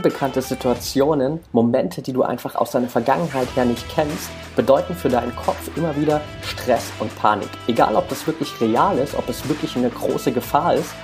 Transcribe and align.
unbekannte 0.00 0.40
Situationen, 0.40 1.40
Momente, 1.52 2.00
die 2.00 2.14
du 2.14 2.22
einfach 2.22 2.54
aus 2.54 2.70
deiner 2.70 2.88
Vergangenheit 2.88 3.48
her 3.54 3.66
nicht 3.66 3.86
kennst, 3.94 4.30
bedeuten 4.56 4.94
für 4.94 5.10
deinen 5.10 5.36
Kopf 5.36 5.68
immer 5.76 5.94
wieder 5.94 6.22
Stress 6.42 6.90
und 7.00 7.14
Panik. 7.16 7.50
Egal, 7.66 7.94
ob 7.96 8.08
das 8.08 8.26
wirklich 8.26 8.58
real 8.62 8.96
ist, 8.96 9.14
ob 9.14 9.28
es 9.28 9.46
wirklich 9.46 9.76
eine 9.76 9.90
große 9.90 10.32
Gefahr 10.32 10.72
ist, 10.72 10.94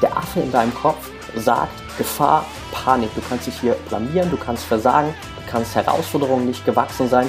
der 0.00 0.16
Affe 0.16 0.38
in 0.38 0.52
deinem 0.52 0.72
Kopf 0.72 1.10
sagt 1.34 1.72
Gefahr, 1.98 2.44
Panik. 2.70 3.12
Du 3.16 3.20
kannst 3.28 3.48
dich 3.48 3.60
hier 3.60 3.74
blamieren, 3.88 4.30
du 4.30 4.36
kannst 4.36 4.62
versagen, 4.62 5.12
du 5.44 5.50
kannst 5.50 5.74
Herausforderungen 5.74 6.46
nicht 6.46 6.64
gewachsen 6.64 7.08
sein. 7.08 7.28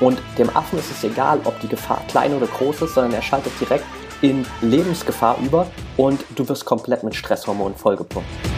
Und 0.00 0.18
dem 0.36 0.54
Affen 0.54 0.78
ist 0.78 0.90
es 0.90 1.02
egal, 1.02 1.40
ob 1.44 1.58
die 1.60 1.68
Gefahr 1.68 2.02
klein 2.08 2.34
oder 2.34 2.46
groß 2.46 2.82
ist, 2.82 2.92
sondern 2.92 3.14
er 3.14 3.22
schaltet 3.22 3.58
direkt 3.58 3.86
in 4.20 4.44
Lebensgefahr 4.60 5.38
über 5.42 5.66
und 5.96 6.22
du 6.36 6.46
wirst 6.46 6.66
komplett 6.66 7.04
mit 7.04 7.14
Stresshormonen 7.14 7.74
vollgepumpt. 7.74 8.57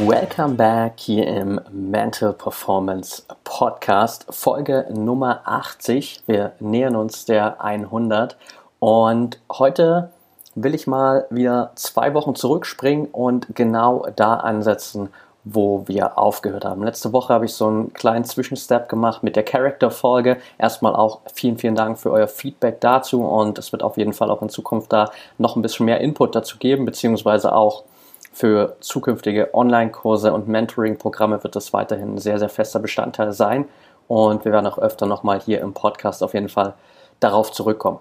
Welcome 0.00 0.54
back 0.54 0.94
hier 0.96 1.26
im 1.26 1.60
Mental 1.70 2.32
Performance 2.32 3.24
Podcast, 3.44 4.26
Folge 4.30 4.86
Nummer 4.90 5.42
80. 5.44 6.22
Wir 6.26 6.52
nähern 6.60 6.96
uns 6.96 7.26
der 7.26 7.62
100 7.62 8.36
und 8.80 9.38
heute 9.52 10.10
will 10.54 10.74
ich 10.74 10.86
mal 10.86 11.26
wieder 11.30 11.72
zwei 11.74 12.14
Wochen 12.14 12.34
zurückspringen 12.34 13.06
und 13.06 13.54
genau 13.54 14.06
da 14.16 14.36
ansetzen, 14.36 15.10
wo 15.44 15.86
wir 15.86 16.18
aufgehört 16.18 16.64
haben. 16.64 16.82
Letzte 16.82 17.12
Woche 17.12 17.34
habe 17.34 17.44
ich 17.44 17.52
so 17.52 17.66
einen 17.66 17.92
kleinen 17.92 18.24
Zwischenstep 18.24 18.88
gemacht 18.88 19.22
mit 19.22 19.36
der 19.36 19.44
Character-Folge. 19.44 20.38
Erstmal 20.58 20.96
auch 20.96 21.20
vielen, 21.34 21.58
vielen 21.58 21.74
Dank 21.74 21.98
für 21.98 22.10
euer 22.10 22.28
Feedback 22.28 22.80
dazu 22.80 23.24
und 23.24 23.58
es 23.58 23.72
wird 23.72 23.82
auf 23.82 23.98
jeden 23.98 24.14
Fall 24.14 24.30
auch 24.30 24.42
in 24.42 24.48
Zukunft 24.48 24.92
da 24.92 25.10
noch 25.38 25.54
ein 25.54 25.62
bisschen 25.62 25.86
mehr 25.86 26.00
Input 26.00 26.34
dazu 26.34 26.58
geben, 26.58 26.86
beziehungsweise 26.86 27.54
auch 27.54 27.84
für 28.32 28.76
zukünftige 28.80 29.54
Online-Kurse 29.54 30.32
und 30.32 30.48
Mentoring-Programme 30.48 31.42
wird 31.44 31.56
das 31.56 31.72
weiterhin 31.72 32.14
ein 32.14 32.18
sehr, 32.18 32.38
sehr 32.38 32.48
fester 32.48 32.80
Bestandteil 32.80 33.32
sein 33.32 33.66
und 34.08 34.44
wir 34.44 34.52
werden 34.52 34.66
auch 34.66 34.78
öfter 34.78 35.06
nochmal 35.06 35.40
hier 35.40 35.60
im 35.60 35.74
Podcast 35.74 36.22
auf 36.22 36.34
jeden 36.34 36.48
Fall 36.48 36.74
darauf 37.20 37.52
zurückkommen. 37.52 37.98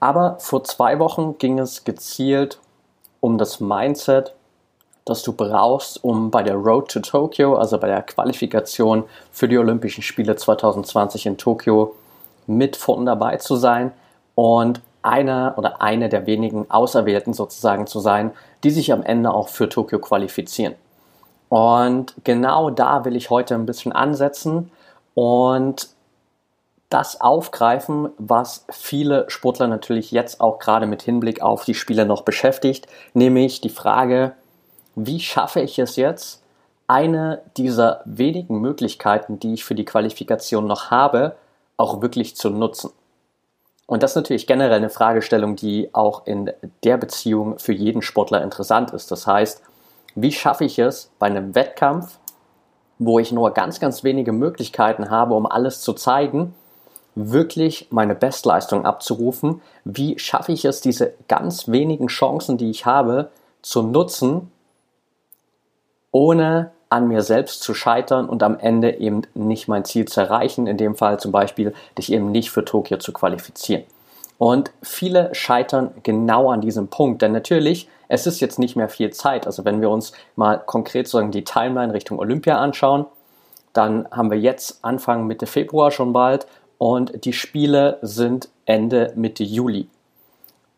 Aber 0.00 0.36
vor 0.38 0.64
zwei 0.64 0.98
Wochen 0.98 1.38
ging 1.38 1.58
es 1.58 1.84
gezielt 1.84 2.60
um 3.20 3.38
das 3.38 3.60
Mindset 3.60 4.34
das 5.06 5.22
du 5.22 5.32
brauchst, 5.32 6.02
um 6.02 6.30
bei 6.30 6.42
der 6.42 6.56
Road 6.56 6.90
to 6.90 7.00
Tokyo, 7.00 7.54
also 7.54 7.78
bei 7.78 7.86
der 7.86 8.02
Qualifikation 8.02 9.04
für 9.30 9.48
die 9.48 9.56
Olympischen 9.56 10.02
Spiele 10.02 10.34
2020 10.34 11.26
in 11.26 11.38
Tokio, 11.38 11.94
mit 12.48 12.76
vorn 12.76 13.06
dabei 13.06 13.36
zu 13.36 13.54
sein 13.54 13.92
und 14.34 14.80
einer 15.06 15.54
oder 15.56 15.80
eine 15.80 16.08
der 16.08 16.26
wenigen 16.26 16.70
Auserwählten 16.70 17.32
sozusagen 17.32 17.86
zu 17.86 18.00
sein, 18.00 18.32
die 18.64 18.70
sich 18.70 18.92
am 18.92 19.02
Ende 19.02 19.32
auch 19.32 19.48
für 19.48 19.68
Tokio 19.68 19.98
qualifizieren. 19.98 20.74
Und 21.48 22.14
genau 22.24 22.70
da 22.70 23.04
will 23.04 23.16
ich 23.16 23.30
heute 23.30 23.54
ein 23.54 23.66
bisschen 23.66 23.92
ansetzen 23.92 24.70
und 25.14 25.88
das 26.88 27.20
aufgreifen, 27.20 28.10
was 28.18 28.64
viele 28.70 29.24
Sportler 29.28 29.66
natürlich 29.66 30.10
jetzt 30.12 30.40
auch 30.40 30.58
gerade 30.58 30.86
mit 30.86 31.02
Hinblick 31.02 31.42
auf 31.42 31.64
die 31.64 31.74
Spiele 31.74 32.06
noch 32.06 32.22
beschäftigt, 32.22 32.86
nämlich 33.12 33.60
die 33.60 33.70
Frage, 33.70 34.32
wie 34.94 35.20
schaffe 35.20 35.60
ich 35.60 35.78
es 35.78 35.96
jetzt, 35.96 36.42
eine 36.86 37.42
dieser 37.56 38.02
wenigen 38.04 38.60
Möglichkeiten, 38.60 39.40
die 39.40 39.54
ich 39.54 39.64
für 39.64 39.74
die 39.74 39.84
Qualifikation 39.84 40.66
noch 40.66 40.90
habe, 40.90 41.36
auch 41.76 42.00
wirklich 42.00 42.36
zu 42.36 42.50
nutzen. 42.50 42.90
Und 43.86 44.02
das 44.02 44.12
ist 44.12 44.16
natürlich 44.16 44.46
generell 44.46 44.76
eine 44.76 44.90
Fragestellung, 44.90 45.54
die 45.54 45.94
auch 45.94 46.26
in 46.26 46.52
der 46.82 46.96
Beziehung 46.96 47.58
für 47.58 47.72
jeden 47.72 48.02
Sportler 48.02 48.42
interessant 48.42 48.90
ist. 48.90 49.10
Das 49.12 49.26
heißt, 49.26 49.62
wie 50.16 50.32
schaffe 50.32 50.64
ich 50.64 50.78
es 50.78 51.10
bei 51.18 51.26
einem 51.26 51.54
Wettkampf, 51.54 52.18
wo 52.98 53.18
ich 53.18 53.30
nur 53.30 53.52
ganz, 53.52 53.78
ganz 53.78 54.02
wenige 54.02 54.32
Möglichkeiten 54.32 55.10
habe, 55.10 55.34
um 55.34 55.46
alles 55.46 55.82
zu 55.82 55.92
zeigen, 55.92 56.54
wirklich 57.14 57.88
meine 57.90 58.16
Bestleistung 58.16 58.84
abzurufen? 58.84 59.62
Wie 59.84 60.18
schaffe 60.18 60.52
ich 60.52 60.64
es, 60.64 60.80
diese 60.80 61.14
ganz 61.28 61.68
wenigen 61.68 62.08
Chancen, 62.08 62.58
die 62.58 62.70
ich 62.70 62.86
habe, 62.86 63.30
zu 63.62 63.82
nutzen, 63.82 64.50
ohne 66.10 66.72
an 66.88 67.08
mir 67.08 67.22
selbst 67.22 67.62
zu 67.62 67.74
scheitern 67.74 68.28
und 68.28 68.42
am 68.42 68.58
Ende 68.58 68.98
eben 68.98 69.22
nicht 69.34 69.68
mein 69.68 69.84
Ziel 69.84 70.06
zu 70.06 70.20
erreichen, 70.20 70.66
in 70.66 70.76
dem 70.76 70.94
Fall 70.94 71.18
zum 71.18 71.32
Beispiel 71.32 71.74
dich 71.98 72.12
eben 72.12 72.30
nicht 72.30 72.50
für 72.50 72.64
Tokio 72.64 72.98
zu 72.98 73.12
qualifizieren. 73.12 73.84
Und 74.38 74.70
viele 74.82 75.34
scheitern 75.34 75.92
genau 76.02 76.50
an 76.50 76.60
diesem 76.60 76.88
Punkt, 76.88 77.22
denn 77.22 77.32
natürlich, 77.32 77.88
es 78.08 78.26
ist 78.26 78.40
jetzt 78.40 78.58
nicht 78.58 78.76
mehr 78.76 78.88
viel 78.88 79.10
Zeit. 79.10 79.46
Also 79.46 79.64
wenn 79.64 79.80
wir 79.80 79.90
uns 79.90 80.12
mal 80.36 80.58
konkret 80.58 81.06
sozusagen 81.06 81.32
die 81.32 81.44
Timeline 81.44 81.92
Richtung 81.92 82.18
Olympia 82.18 82.58
anschauen, 82.58 83.06
dann 83.72 84.06
haben 84.10 84.30
wir 84.30 84.38
jetzt 84.38 84.78
Anfang 84.82 85.26
Mitte 85.26 85.46
Februar 85.46 85.90
schon 85.90 86.12
bald 86.12 86.46
und 86.78 87.24
die 87.24 87.32
Spiele 87.32 87.98
sind 88.02 88.48
Ende 88.64 89.12
Mitte 89.16 89.42
Juli. 89.42 89.88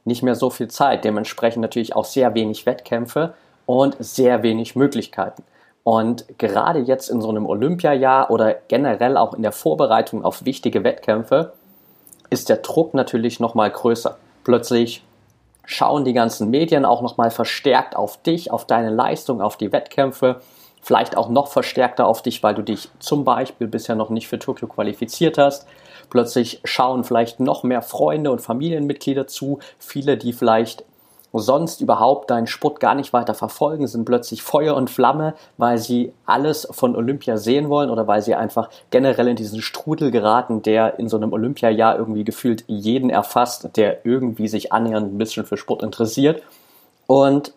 Nicht 0.04 0.22
mehr 0.22 0.36
so 0.36 0.50
viel 0.50 0.68
Zeit, 0.68 1.04
dementsprechend 1.04 1.62
natürlich 1.62 1.94
auch 1.94 2.04
sehr 2.04 2.34
wenig 2.34 2.64
Wettkämpfe 2.64 3.34
und 3.66 3.96
sehr 3.98 4.42
wenig 4.42 4.74
Möglichkeiten. 4.74 5.42
Und 5.84 6.26
gerade 6.38 6.80
jetzt 6.80 7.08
in 7.08 7.20
so 7.20 7.30
einem 7.30 7.46
Olympiajahr 7.46 8.30
oder 8.30 8.54
generell 8.68 9.16
auch 9.16 9.34
in 9.34 9.42
der 9.42 9.52
Vorbereitung 9.52 10.24
auf 10.24 10.44
wichtige 10.44 10.84
Wettkämpfe 10.84 11.52
ist 12.30 12.48
der 12.48 12.58
Druck 12.58 12.94
natürlich 12.94 13.40
noch 13.40 13.54
mal 13.54 13.70
größer. 13.70 14.18
Plötzlich 14.44 15.02
schauen 15.64 16.04
die 16.04 16.12
ganzen 16.12 16.50
Medien 16.50 16.84
auch 16.84 17.02
noch 17.02 17.16
mal 17.16 17.30
verstärkt 17.30 17.96
auf 17.96 18.22
dich, 18.22 18.50
auf 18.50 18.66
deine 18.66 18.90
Leistung, 18.90 19.40
auf 19.40 19.56
die 19.56 19.72
Wettkämpfe, 19.72 20.40
vielleicht 20.80 21.16
auch 21.16 21.28
noch 21.28 21.48
verstärkter 21.48 22.06
auf 22.06 22.22
dich, 22.22 22.42
weil 22.42 22.54
du 22.54 22.62
dich 22.62 22.88
zum 22.98 23.24
Beispiel 23.24 23.66
bisher 23.66 23.94
noch 23.94 24.10
nicht 24.10 24.28
für 24.28 24.38
Tokio 24.38 24.68
qualifiziert 24.68 25.36
hast. 25.38 25.66
Plötzlich 26.10 26.60
schauen 26.64 27.04
vielleicht 27.04 27.40
noch 27.40 27.64
mehr 27.64 27.82
Freunde 27.82 28.30
und 28.30 28.40
Familienmitglieder 28.40 29.26
zu, 29.26 29.58
viele, 29.78 30.16
die 30.16 30.32
vielleicht 30.32 30.84
sonst 31.38 31.80
überhaupt 31.80 32.30
deinen 32.30 32.46
Sport 32.46 32.80
gar 32.80 32.94
nicht 32.94 33.12
weiter 33.12 33.34
verfolgen, 33.34 33.86
sind 33.86 34.04
plötzlich 34.04 34.42
Feuer 34.42 34.74
und 34.74 34.90
Flamme, 34.90 35.34
weil 35.56 35.78
sie 35.78 36.12
alles 36.26 36.68
von 36.70 36.96
Olympia 36.96 37.36
sehen 37.36 37.68
wollen 37.68 37.90
oder 37.90 38.06
weil 38.06 38.22
sie 38.22 38.34
einfach 38.34 38.68
generell 38.90 39.28
in 39.28 39.36
diesen 39.36 39.62
Strudel 39.62 40.10
geraten, 40.10 40.62
der 40.62 40.98
in 40.98 41.08
so 41.08 41.16
einem 41.16 41.32
Olympiajahr 41.32 41.96
irgendwie 41.98 42.24
gefühlt 42.24 42.64
jeden 42.66 43.10
erfasst, 43.10 43.76
der 43.76 44.04
irgendwie 44.04 44.48
sich 44.48 44.72
annähernd 44.72 45.14
ein 45.14 45.18
bisschen 45.18 45.46
für 45.46 45.56
Sport 45.56 45.82
interessiert. 45.82 46.42
Und 47.06 47.52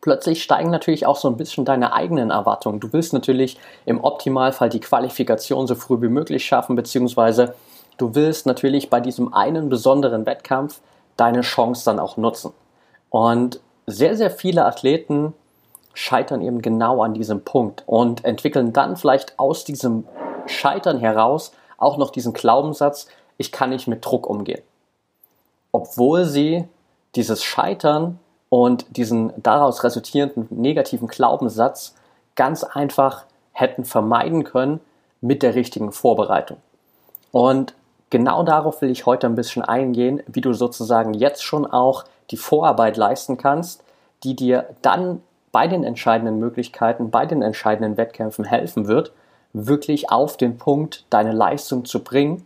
plötzlich 0.00 0.42
steigen 0.42 0.70
natürlich 0.70 1.06
auch 1.06 1.16
so 1.16 1.28
ein 1.28 1.36
bisschen 1.36 1.64
deine 1.64 1.92
eigenen 1.92 2.30
Erwartungen. 2.30 2.80
Du 2.80 2.92
willst 2.92 3.12
natürlich 3.12 3.58
im 3.84 4.02
Optimalfall 4.02 4.68
die 4.68 4.80
Qualifikation 4.80 5.66
so 5.66 5.74
früh 5.74 6.00
wie 6.00 6.08
möglich 6.08 6.44
schaffen, 6.44 6.76
beziehungsweise 6.76 7.54
du 7.96 8.14
willst 8.14 8.46
natürlich 8.46 8.90
bei 8.90 9.00
diesem 9.00 9.34
einen 9.34 9.68
besonderen 9.68 10.26
Wettkampf 10.26 10.80
deine 11.16 11.42
Chance 11.42 11.84
dann 11.84 11.98
auch 11.98 12.16
nutzen. 12.16 12.52
Und 13.10 13.60
sehr, 13.86 14.16
sehr 14.16 14.30
viele 14.30 14.64
Athleten 14.64 15.34
scheitern 15.94 16.42
eben 16.42 16.62
genau 16.62 17.02
an 17.02 17.14
diesem 17.14 17.42
Punkt 17.42 17.82
und 17.86 18.24
entwickeln 18.24 18.72
dann 18.72 18.96
vielleicht 18.96 19.38
aus 19.38 19.64
diesem 19.64 20.04
Scheitern 20.46 20.98
heraus 20.98 21.52
auch 21.76 21.96
noch 21.96 22.10
diesen 22.10 22.32
Glaubenssatz, 22.32 23.08
ich 23.36 23.52
kann 23.52 23.70
nicht 23.70 23.88
mit 23.88 24.04
Druck 24.04 24.28
umgehen. 24.28 24.62
Obwohl 25.72 26.24
sie 26.24 26.68
dieses 27.14 27.42
Scheitern 27.42 28.18
und 28.48 28.96
diesen 28.96 29.32
daraus 29.42 29.84
resultierenden 29.84 30.48
negativen 30.50 31.08
Glaubenssatz 31.08 31.94
ganz 32.34 32.64
einfach 32.64 33.24
hätten 33.52 33.84
vermeiden 33.84 34.44
können 34.44 34.80
mit 35.20 35.42
der 35.42 35.54
richtigen 35.54 35.92
Vorbereitung. 35.92 36.58
Und 37.32 37.74
genau 38.10 38.42
darauf 38.42 38.80
will 38.82 38.90
ich 38.90 39.06
heute 39.06 39.26
ein 39.26 39.34
bisschen 39.34 39.62
eingehen, 39.62 40.22
wie 40.26 40.40
du 40.40 40.52
sozusagen 40.52 41.14
jetzt 41.14 41.42
schon 41.42 41.66
auch 41.66 42.04
die 42.30 42.36
Vorarbeit 42.36 42.96
leisten 42.96 43.36
kannst, 43.36 43.84
die 44.24 44.34
dir 44.34 44.66
dann 44.82 45.22
bei 45.52 45.66
den 45.66 45.84
entscheidenden 45.84 46.38
Möglichkeiten, 46.38 47.10
bei 47.10 47.26
den 47.26 47.42
entscheidenden 47.42 47.96
Wettkämpfen 47.96 48.44
helfen 48.44 48.86
wird, 48.86 49.12
wirklich 49.52 50.10
auf 50.10 50.36
den 50.36 50.58
Punkt 50.58 51.04
deine 51.10 51.32
Leistung 51.32 51.84
zu 51.84 52.04
bringen 52.04 52.44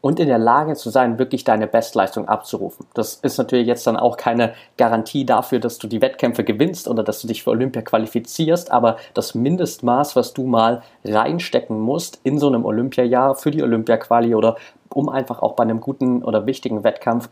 und 0.00 0.18
in 0.18 0.26
der 0.26 0.38
Lage 0.38 0.74
zu 0.74 0.90
sein, 0.90 1.18
wirklich 1.18 1.44
deine 1.44 1.68
Bestleistung 1.68 2.28
abzurufen. 2.28 2.86
Das 2.92 3.14
ist 3.14 3.38
natürlich 3.38 3.68
jetzt 3.68 3.86
dann 3.86 3.96
auch 3.96 4.16
keine 4.16 4.52
Garantie 4.76 5.24
dafür, 5.24 5.60
dass 5.60 5.78
du 5.78 5.86
die 5.86 6.02
Wettkämpfe 6.02 6.42
gewinnst 6.42 6.88
oder 6.88 7.04
dass 7.04 7.22
du 7.22 7.28
dich 7.28 7.44
für 7.44 7.50
Olympia 7.50 7.82
qualifizierst, 7.82 8.72
aber 8.72 8.96
das 9.14 9.34
Mindestmaß, 9.34 10.16
was 10.16 10.34
du 10.34 10.44
mal 10.44 10.82
reinstecken 11.04 11.80
musst 11.80 12.20
in 12.24 12.38
so 12.38 12.48
einem 12.48 12.64
Olympiajahr 12.64 13.36
für 13.36 13.52
die 13.52 13.62
Olympia-Quali 13.62 14.34
oder 14.34 14.56
um 14.88 15.08
einfach 15.08 15.40
auch 15.40 15.52
bei 15.52 15.62
einem 15.62 15.80
guten 15.80 16.24
oder 16.24 16.46
wichtigen 16.46 16.82
Wettkampf 16.82 17.28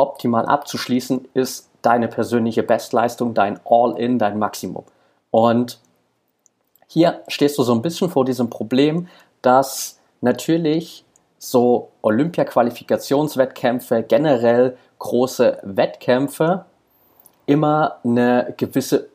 optimal 0.00 0.46
abzuschließen, 0.46 1.28
ist 1.34 1.68
deine 1.82 2.08
persönliche 2.08 2.62
Bestleistung, 2.62 3.34
dein 3.34 3.60
All-in, 3.64 4.18
dein 4.18 4.38
Maximum. 4.38 4.84
Und 5.30 5.80
hier 6.86 7.22
stehst 7.28 7.58
du 7.58 7.62
so 7.62 7.72
ein 7.72 7.82
bisschen 7.82 8.10
vor 8.10 8.24
diesem 8.24 8.50
Problem, 8.50 9.08
dass 9.42 9.98
natürlich 10.20 11.04
so 11.38 11.90
Olympia-Qualifikationswettkämpfe, 12.02 14.02
generell 14.02 14.76
große 14.98 15.58
Wettkämpfe 15.62 16.66
immer 17.46 17.96
eine 18.04 18.54
gewisse 18.56 19.08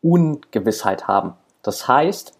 Ungewissheit 0.00 1.06
haben. 1.06 1.34
Das 1.62 1.86
heißt, 1.86 2.32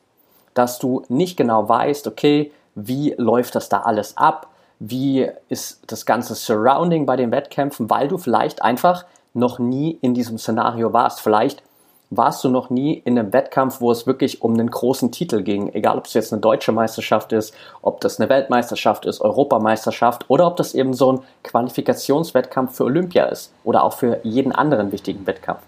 dass 0.55 0.79
du 0.79 1.03
nicht 1.09 1.37
genau 1.37 1.69
weißt, 1.69 2.07
okay, 2.07 2.53
wie 2.75 3.15
läuft 3.19 3.55
das 3.55 3.69
da 3.69 3.83
alles 3.83 4.17
ab? 4.17 4.49
Wie 4.85 5.29
ist 5.49 5.81
das 5.87 6.07
ganze 6.07 6.35
Surrounding 6.35 7.07
bei 7.07 7.15
den 7.15 7.31
Wettkämpfen, 7.31 7.89
weil 7.89 8.09
du 8.09 8.19
vielleicht 8.19 8.63
einfach 8.63 9.05
noch 9.35 9.59
nie 9.59 9.99
in 10.01 10.15
diesem 10.15 10.39
Szenario 10.39 10.93
warst. 10.93 11.21
Vielleicht 11.21 11.63
warst 12.11 12.45
du 12.45 12.51
noch 12.51 12.69
nie 12.69 12.95
in 12.95 13.19
einem 13.19 13.33
Wettkampf, 13.33 13.81
wo 13.81 13.91
es 13.91 14.07
wirklich 14.07 14.43
um 14.43 14.53
einen 14.53 14.71
großen 14.71 15.13
Titel 15.13 15.43
ging. 15.43 15.73
Egal, 15.73 15.97
ob 15.97 16.07
es 16.07 16.13
jetzt 16.13 16.33
eine 16.33 16.43
deutsche 16.43 16.73
Meisterschaft 16.73 17.33
ist, 17.33 17.55
ob 17.81 18.01
das 18.01 18.21
eine 18.21 18.29
Weltmeisterschaft 18.29 19.07
ist, 19.07 19.23
Europameisterschaft 19.23 20.29
oder 20.29 20.47
ob 20.47 20.57
das 20.57 20.75
eben 20.75 20.93
so 20.93 21.13
ein 21.13 21.21
Qualifikationswettkampf 21.43 22.77
für 22.77 22.85
Olympia 22.85 23.25
ist 23.25 23.53
oder 23.65 23.83
auch 23.83 23.95
für 23.95 24.21
jeden 24.25 24.53
anderen 24.53 24.93
wichtigen 24.93 25.27
Wettkampf. 25.27 25.63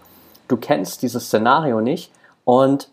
Du 0.49 0.59
kennst 0.59 1.03
dieses 1.03 1.27
Szenario 1.27 1.81
nicht 1.81 2.13
und 2.45 2.91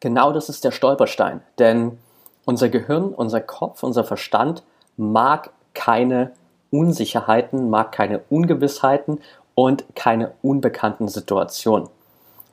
genau 0.00 0.32
das 0.32 0.48
ist 0.48 0.64
der 0.64 0.72
Stolperstein. 0.72 1.40
Denn 1.60 1.98
unser 2.44 2.68
Gehirn, 2.68 3.14
unser 3.14 3.40
Kopf, 3.40 3.84
unser 3.84 4.02
Verstand 4.02 4.64
mag 4.96 5.50
keine 5.74 6.32
Unsicherheiten, 6.70 7.70
mag 7.70 7.92
keine 7.92 8.20
Ungewissheiten 8.30 9.20
und 9.54 9.84
keine 9.94 10.32
unbekannten 10.42 11.08
Situationen. 11.08 11.88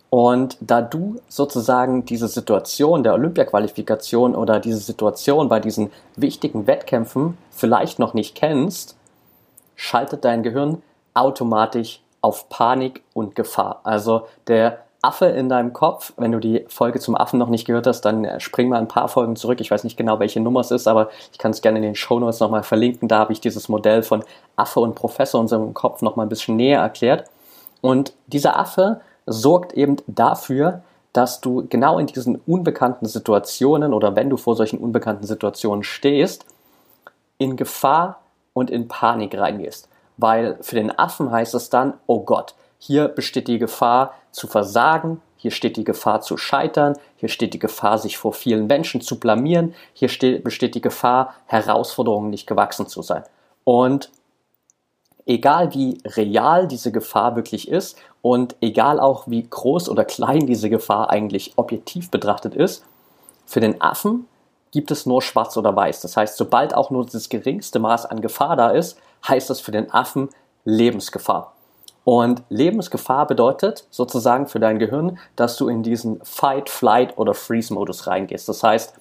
Und 0.10 0.58
da 0.60 0.82
du 0.82 1.18
sozusagen 1.28 2.04
diese 2.06 2.28
Situation 2.28 3.04
der 3.04 3.14
Olympia-Qualifikation 3.14 4.36
oder 4.36 4.60
diese 4.60 4.80
Situation 4.80 5.50
bei 5.50 5.60
diesen 5.60 5.92
wichtigen 6.16 6.66
Wettkämpfen 6.66 7.38
vielleicht 7.52 8.00
noch 8.00 8.16
nicht 8.16 8.36
kennst, 8.36 8.96
schaltet 9.76 10.26
dein 10.26 10.42
Gehirn 10.42 10.82
automatisch 11.14 12.02
auf 12.22 12.50
Panik 12.50 13.04
und 13.14 13.36
Gefahr. 13.36 13.82
Also 13.84 14.28
der 14.48 14.84
Affe 15.02 15.28
in 15.28 15.48
deinem 15.48 15.72
Kopf, 15.72 16.12
wenn 16.18 16.32
du 16.34 16.40
die 16.40 16.66
Folge 16.68 17.00
zum 17.00 17.16
Affen 17.16 17.40
noch 17.40 17.48
nicht 17.48 17.66
gehört 17.66 17.88
hast, 17.88 18.02
dann 18.02 18.40
spring 18.40 18.68
mal 18.68 18.80
ein 18.80 18.90
paar 18.90 19.08
Folgen 19.08 19.38
zurück. 19.38 19.62
Ich 19.62 19.72
weiß 19.72 19.86
nicht 19.86 19.96
genau, 19.96 20.20
welche 20.20 20.42
Nummer 20.42 20.60
es 20.60 20.72
ist, 20.72 20.88
aber 20.88 21.10
ich 21.32 21.38
kann 21.38 21.52
es 21.52 21.62
gerne 21.62 21.80
in 21.80 21.84
den 21.84 21.96
Show 21.96 22.20
Notes 22.20 22.42
nochmal 22.42 22.64
verlinken. 22.64 23.08
Da 23.08 23.20
habe 23.20 23.32
ich 23.32 23.40
dieses 23.40 23.70
Modell 23.70 24.04
von 24.04 24.24
Affe 24.58 24.82
und 24.82 24.96
Professor 24.96 25.40
in 25.40 25.44
unserem 25.44 25.74
Kopf 25.74 26.02
nochmal 26.02 26.26
ein 26.26 26.30
bisschen 26.30 26.58
näher 26.58 26.82
erklärt. 26.82 27.30
Und 27.82 28.14
dieser 28.28 28.60
Affe 28.60 29.00
sorgt 29.26 29.74
eben 29.74 29.98
dafür, 30.08 30.82
dass 31.14 31.40
du 31.40 31.66
genau 31.70 31.98
in 31.98 32.08
diesen 32.08 32.36
unbekannten 32.46 33.06
Situationen 33.06 33.94
oder 33.94 34.16
wenn 34.16 34.30
du 34.30 34.38
vor 34.38 34.56
solchen 34.56 34.80
unbekannten 34.80 35.26
Situationen 35.26 35.84
stehst, 35.84 36.46
in 37.38 37.56
Gefahr 37.56 38.20
und 38.54 38.70
in 38.70 38.88
Panik 38.88 39.38
reingehst. 39.38 39.88
Weil 40.18 40.58
für 40.62 40.76
den 40.76 40.98
Affen 41.00 41.32
heißt 41.32 41.56
es 41.56 41.70
dann, 41.70 41.94
oh 42.06 42.20
Gott, 42.22 42.54
hier 42.80 43.10
besteht 43.10 43.48
die 43.48 43.60
Gefahr 43.60 44.14
zu 44.32 44.48
versagen, 44.48 45.22
hier 45.36 45.52
steht 45.52 45.78
die 45.78 45.84
Gefahr 45.84 46.22
zu 46.22 46.38
scheitern, 46.38 46.98
hier 47.18 47.30
steht 47.30 47.54
die 47.54 47.60
Gefahr, 47.60 47.98
sich 47.98 48.18
vor 48.18 48.34
vielen 48.34 48.68
Menschen 48.68 49.02
zu 49.02 49.20
blamieren, 49.20 49.76
hier 49.94 50.10
steht, 50.10 50.44
besteht 50.44 50.76
die 50.76 50.82
Gefahr, 50.82 51.36
Herausforderungen 51.46 52.30
nicht 52.30 52.48
gewachsen 52.48 52.88
zu 52.88 53.02
sein. 53.02 53.24
Und 53.64 54.10
egal 55.26 55.74
wie 55.74 56.02
real 56.06 56.68
diese 56.68 56.92
Gefahr 56.92 57.36
wirklich 57.36 57.70
ist 57.70 57.98
und 58.22 58.56
egal 58.62 59.00
auch 59.00 59.28
wie 59.28 59.48
groß 59.48 59.90
oder 59.90 60.04
klein 60.06 60.48
diese 60.48 60.70
Gefahr 60.70 61.10
eigentlich 61.10 61.54
objektiv 61.58 62.10
betrachtet 62.10 62.56
ist, 62.56 62.84
für 63.46 63.60
den 63.60 63.82
Affen 63.82 64.28
gibt 64.72 64.92
es 64.92 65.06
nur 65.06 65.22
schwarz 65.22 65.58
oder 65.58 65.76
weiß. 65.76 66.02
Das 66.02 66.16
heißt, 66.18 66.38
sobald 66.38 66.74
auch 66.74 66.92
nur 66.92 67.06
das 67.06 67.30
geringste 67.30 67.80
Maß 67.80 68.06
an 68.06 68.22
Gefahr 68.22 68.56
da 68.56 68.70
ist, 68.70 68.98
heißt 69.28 69.50
das 69.50 69.60
für 69.60 69.72
den 69.72 69.92
Affen 69.92 70.30
Lebensgefahr. 70.66 71.54
Und 72.04 72.44
Lebensgefahr 72.50 73.28
bedeutet 73.28 73.86
sozusagen 73.92 74.48
für 74.48 74.60
dein 74.60 74.80
Gehirn, 74.80 75.20
dass 75.36 75.58
du 75.58 75.68
in 75.68 75.84
diesen 75.84 76.20
Fight, 76.24 76.70
Flight 76.70 77.18
oder 77.18 77.34
Freeze-Modus 77.34 78.08
reingehst. 78.08 78.50
Das 78.50 78.64
heißt, 78.64 78.94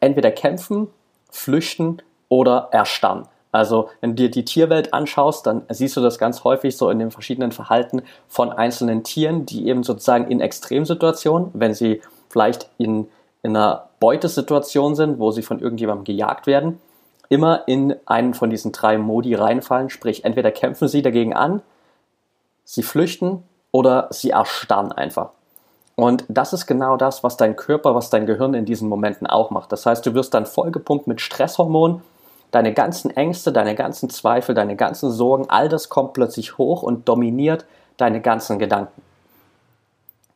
entweder 0.00 0.30
kämpfen, 0.30 0.88
flüchten 1.30 2.02
oder 2.28 2.68
erstarren. 2.72 3.28
Also 3.52 3.88
wenn 4.00 4.10
du 4.10 4.16
dir 4.16 4.30
die 4.30 4.44
Tierwelt 4.44 4.92
anschaust, 4.92 5.46
dann 5.46 5.62
siehst 5.70 5.96
du 5.96 6.02
das 6.02 6.18
ganz 6.18 6.44
häufig 6.44 6.76
so 6.76 6.90
in 6.90 6.98
den 6.98 7.10
verschiedenen 7.10 7.52
Verhalten 7.52 8.02
von 8.28 8.50
einzelnen 8.50 9.02
Tieren, 9.02 9.46
die 9.46 9.68
eben 9.68 9.82
sozusagen 9.82 10.30
in 10.30 10.40
Extremsituationen, 10.40 11.50
wenn 11.54 11.72
sie 11.72 12.02
vielleicht 12.28 12.68
in, 12.76 13.08
in 13.42 13.56
einer 13.56 13.88
Beutesituation 13.98 14.94
sind, 14.94 15.18
wo 15.18 15.30
sie 15.30 15.42
von 15.42 15.60
irgendjemandem 15.60 16.04
gejagt 16.04 16.46
werden, 16.46 16.80
immer 17.28 17.66
in 17.66 17.96
einen 18.04 18.34
von 18.34 18.50
diesen 18.50 18.72
drei 18.72 18.98
Modi 18.98 19.34
reinfallen. 19.34 19.88
Sprich, 19.88 20.24
entweder 20.24 20.50
kämpfen 20.50 20.88
sie 20.88 21.00
dagegen 21.00 21.34
an, 21.34 21.62
sie 22.66 22.82
flüchten 22.82 23.44
oder 23.72 24.08
sie 24.10 24.30
erstarren 24.30 24.92
einfach. 24.92 25.30
Und 25.94 26.24
das 26.28 26.52
ist 26.52 26.66
genau 26.66 26.98
das, 26.98 27.24
was 27.24 27.38
dein 27.38 27.56
Körper, 27.56 27.94
was 27.94 28.10
dein 28.10 28.26
Gehirn 28.26 28.52
in 28.52 28.66
diesen 28.66 28.90
Momenten 28.90 29.26
auch 29.26 29.50
macht. 29.50 29.72
Das 29.72 29.86
heißt, 29.86 30.04
du 30.04 30.12
wirst 30.12 30.34
dann 30.34 30.44
vollgepumpt 30.44 31.06
mit 31.06 31.22
Stresshormonen 31.22 32.02
deine 32.50 32.74
ganzen 32.74 33.10
Ängste, 33.16 33.50
deine 33.50 33.74
ganzen 33.74 34.10
Zweifel, 34.10 34.54
deine 34.54 34.76
ganzen 34.76 35.10
Sorgen, 35.10 35.48
all 35.48 35.68
das 35.68 35.88
kommt 35.88 36.12
plötzlich 36.12 36.58
hoch 36.58 36.82
und 36.82 37.08
dominiert 37.08 37.64
deine 37.96 38.20
ganzen 38.20 38.58
Gedanken. 38.58 39.00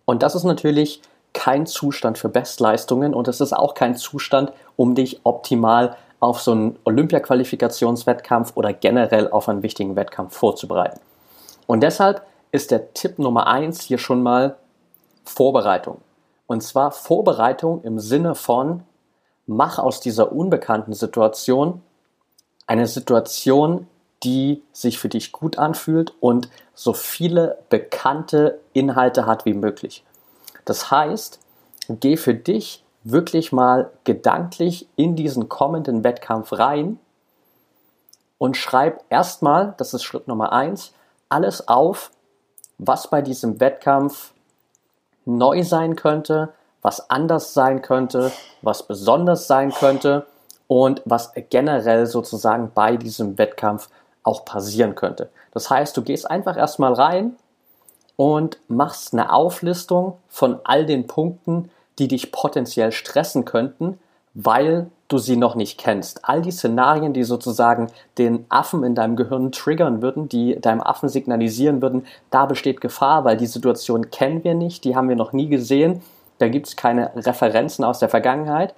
Und 0.07 0.23
das 0.23 0.35
ist 0.35 0.45
natürlich 0.45 1.03
kein 1.33 1.67
Zustand 1.67 2.19
für 2.19 2.29
Bestleistungen 2.29 3.15
und 3.15 3.29
es 3.29 3.41
ist 3.41 3.53
auch 3.53 3.75
kein 3.75 3.95
Zustand, 3.95 4.53
um 4.77 4.95
dich 4.95 5.21
optimal 5.25 5.97
auf 6.21 6.41
so 6.41 6.53
einen 6.53 6.79
Olympia-Qualifikationswettkampf 6.85 8.53
oder 8.57 8.73
generell 8.73 9.31
auf 9.31 9.49
einen 9.49 9.63
wichtigen 9.63 9.95
Wettkampf 9.95 10.37
vorzubereiten. 10.37 11.01
Und 11.71 11.85
deshalb 11.85 12.27
ist 12.51 12.73
der 12.73 12.95
Tipp 12.95 13.21
Nummer 13.21 13.47
eins 13.47 13.81
hier 13.81 13.99
schon 13.99 14.25
mal 14.25 14.57
Vorbereitung. 15.23 15.99
Und 16.49 16.65
zwar 16.65 16.91
Vorbereitung 16.91 17.85
im 17.85 18.01
Sinne 18.01 18.35
von, 18.35 18.83
mach 19.47 19.79
aus 19.79 20.01
dieser 20.01 20.33
unbekannten 20.33 20.95
Situation 20.95 21.81
eine 22.67 22.89
Situation, 22.89 23.87
die 24.25 24.65
sich 24.73 24.99
für 24.99 25.09
dich 25.09 25.31
gut 25.31 25.59
anfühlt 25.59 26.13
und 26.19 26.49
so 26.75 26.93
viele 26.93 27.59
bekannte 27.69 28.59
Inhalte 28.73 29.27
hat 29.27 29.45
wie 29.45 29.55
möglich. 29.55 30.03
Das 30.65 30.91
heißt, 30.91 31.39
geh 31.89 32.17
für 32.17 32.35
dich 32.35 32.83
wirklich 33.05 33.53
mal 33.53 33.93
gedanklich 34.03 34.89
in 34.97 35.15
diesen 35.15 35.49
kommenden 35.49 36.03
Wettkampf 36.03 36.53
rein 36.53 36.99
und 38.39 38.57
schreib 38.57 39.05
erstmal, 39.09 39.75
das 39.77 39.95
ist 39.95 40.03
Schritt 40.03 40.27
Nummer 40.27 40.51
eins, 40.51 40.95
alles 41.31 41.69
auf, 41.69 42.11
was 42.79 43.09
bei 43.09 43.23
diesem 43.23 43.61
Wettkampf 43.61 44.33
neu 45.25 45.63
sein 45.63 45.97
könnte, 45.97 46.53
was 46.83 47.11
anders 47.11 47.55
sein 47.55 47.83
könnte, 47.83 48.33
was 48.63 48.83
besonders 48.87 49.47
sein 49.47 49.73
könnte 49.73 50.27
und 50.67 51.03
was 51.05 51.33
generell 51.51 52.07
sozusagen 52.07 52.73
bei 52.75 52.97
diesem 52.97 53.39
Wettkampf 53.39 53.89
auch 54.23 54.45
passieren 54.45 54.95
könnte. 54.95 55.31
Das 55.53 55.71
heißt, 55.71 55.97
du 55.97 56.03
gehst 56.03 56.31
einfach 56.31 56.57
erstmal 56.57 56.93
rein 56.93 57.37
und 58.17 58.59
machst 58.69 59.13
eine 59.13 59.33
Auflistung 59.33 60.19
von 60.29 60.61
all 60.65 60.87
den 60.87 61.07
Punkten, 61.07 61.71
die 61.99 62.09
dich 62.09 62.33
potenziell 62.33 62.93
stressen 62.93 63.45
könnten, 63.45 63.99
weil 64.35 64.91
du 65.11 65.19
sie 65.19 65.37
noch 65.37 65.55
nicht 65.55 65.79
kennst. 65.79 66.25
All 66.25 66.41
die 66.41 66.51
Szenarien, 66.51 67.13
die 67.13 67.25
sozusagen 67.25 67.89
den 68.17 68.47
Affen 68.49 68.85
in 68.85 68.95
deinem 68.95 69.17
Gehirn 69.17 69.53
triggern 69.53 70.01
würden, 70.03 70.29
die 70.29 70.61
deinem 70.61 70.81
Affen 70.81 71.09
signalisieren 71.09 71.83
würden, 71.83 72.07
da 72.31 72.47
besteht 72.47 72.81
Gefahr, 72.81 73.25
weil 73.25 73.37
die 73.37 73.47
Situation 73.47 74.11
kennen 74.11 74.45
wir 74.45 74.55
nicht, 74.55 74.85
die 74.85 74.97
haben 74.97 75.09
wir 75.09 75.17
noch 75.17 75.33
nie 75.33 75.49
gesehen, 75.49 76.03
da 76.39 76.49
gibt 76.49 76.69
es 76.69 76.77
keine 76.77 77.11
Referenzen 77.17 77.85
aus 77.85 77.99
der 77.99 78.09
Vergangenheit 78.09 78.75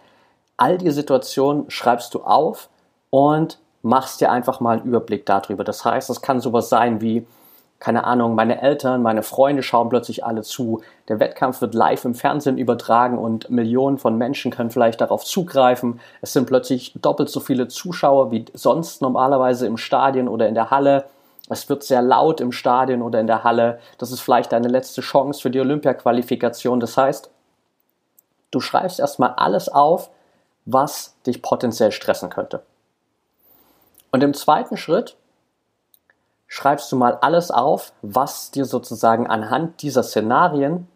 all 0.63 0.79
die 0.79 0.91
Situationen 0.93 1.69
schreibst 1.71 2.15
du 2.15 2.23
auf 2.23 2.69
und 3.11 3.59
machst 3.83 4.21
dir 4.21 4.31
einfach 4.31 4.61
mal 4.61 4.79
einen 4.79 4.87
Überblick 4.87 5.27
darüber. 5.27 5.65
Das 5.65 5.85
heißt, 5.85 6.09
es 6.09 6.23
kann 6.23 6.41
sowas 6.41 6.69
sein 6.69 7.01
wie, 7.01 7.27
keine 7.83 8.05
Ahnung, 8.05 8.37
meine 8.37 8.63
Eltern, 8.63 9.03
meine 9.03 9.25
Freunde 9.25 9.65
schauen 9.65 9.89
plötzlich 9.89 10.25
alle 10.25 10.43
zu. 10.43 10.83
Der 11.09 11.19
Wettkampf 11.19 11.61
wird 11.61 11.75
live 11.75 12.05
im 12.05 12.15
Fernsehen 12.15 12.57
übertragen 12.57 13.19
und 13.19 13.51
Millionen 13.51 13.99
von 13.99 14.17
Menschen 14.17 14.53
können 14.53 14.71
vielleicht 14.71 15.01
darauf 15.01 15.25
zugreifen. 15.25 15.99
Es 16.21 16.33
sind 16.33 16.47
plötzlich 16.47 16.93
doppelt 17.03 17.29
so 17.29 17.41
viele 17.41 17.67
Zuschauer 17.67 18.31
wie 18.31 18.45
sonst 18.55 19.03
normalerweise 19.03 19.67
im 19.67 19.79
Stadion 19.79 20.29
oder 20.29 20.47
in 20.47 20.55
der 20.55 20.71
Halle. 20.71 21.07
Es 21.49 21.69
wird 21.69 21.83
sehr 21.83 22.03
laut 22.03 22.41
im 22.41 22.53
Stadion 22.53 23.03
oder 23.03 23.19
in 23.19 23.27
der 23.27 23.43
Halle. 23.43 23.81
Das 23.99 24.13
ist 24.13 24.21
vielleicht 24.21 24.53
deine 24.53 24.69
letzte 24.69 25.01
Chance 25.01 25.43
für 25.43 25.51
die 25.51 25.59
Olympia-Qualifikation. 25.59 26.79
Das 26.79 26.97
heißt, 26.97 27.33
du 28.53 28.61
schreibst 28.61 29.01
erstmal 29.01 29.31
alles 29.31 29.69
auf, 29.69 30.09
was 30.67 31.17
dich 31.27 31.43
potenziell 31.43 31.91
stressen 31.91 32.31
könnte. 32.31 32.63
Und 34.13 34.23
im 34.23 34.35
zweiten 34.35 34.77
Schritt 34.77 35.17
schreibst 36.53 36.93
du 36.93 36.97
mal 36.97 37.17
alles 37.23 37.51
auf, 37.51 37.95
was 38.03 38.51
dir 38.51 38.67
sozusagen 38.67 39.27
anhand 39.27 39.81
dieser 39.81 40.03
Szenarien 40.03 40.87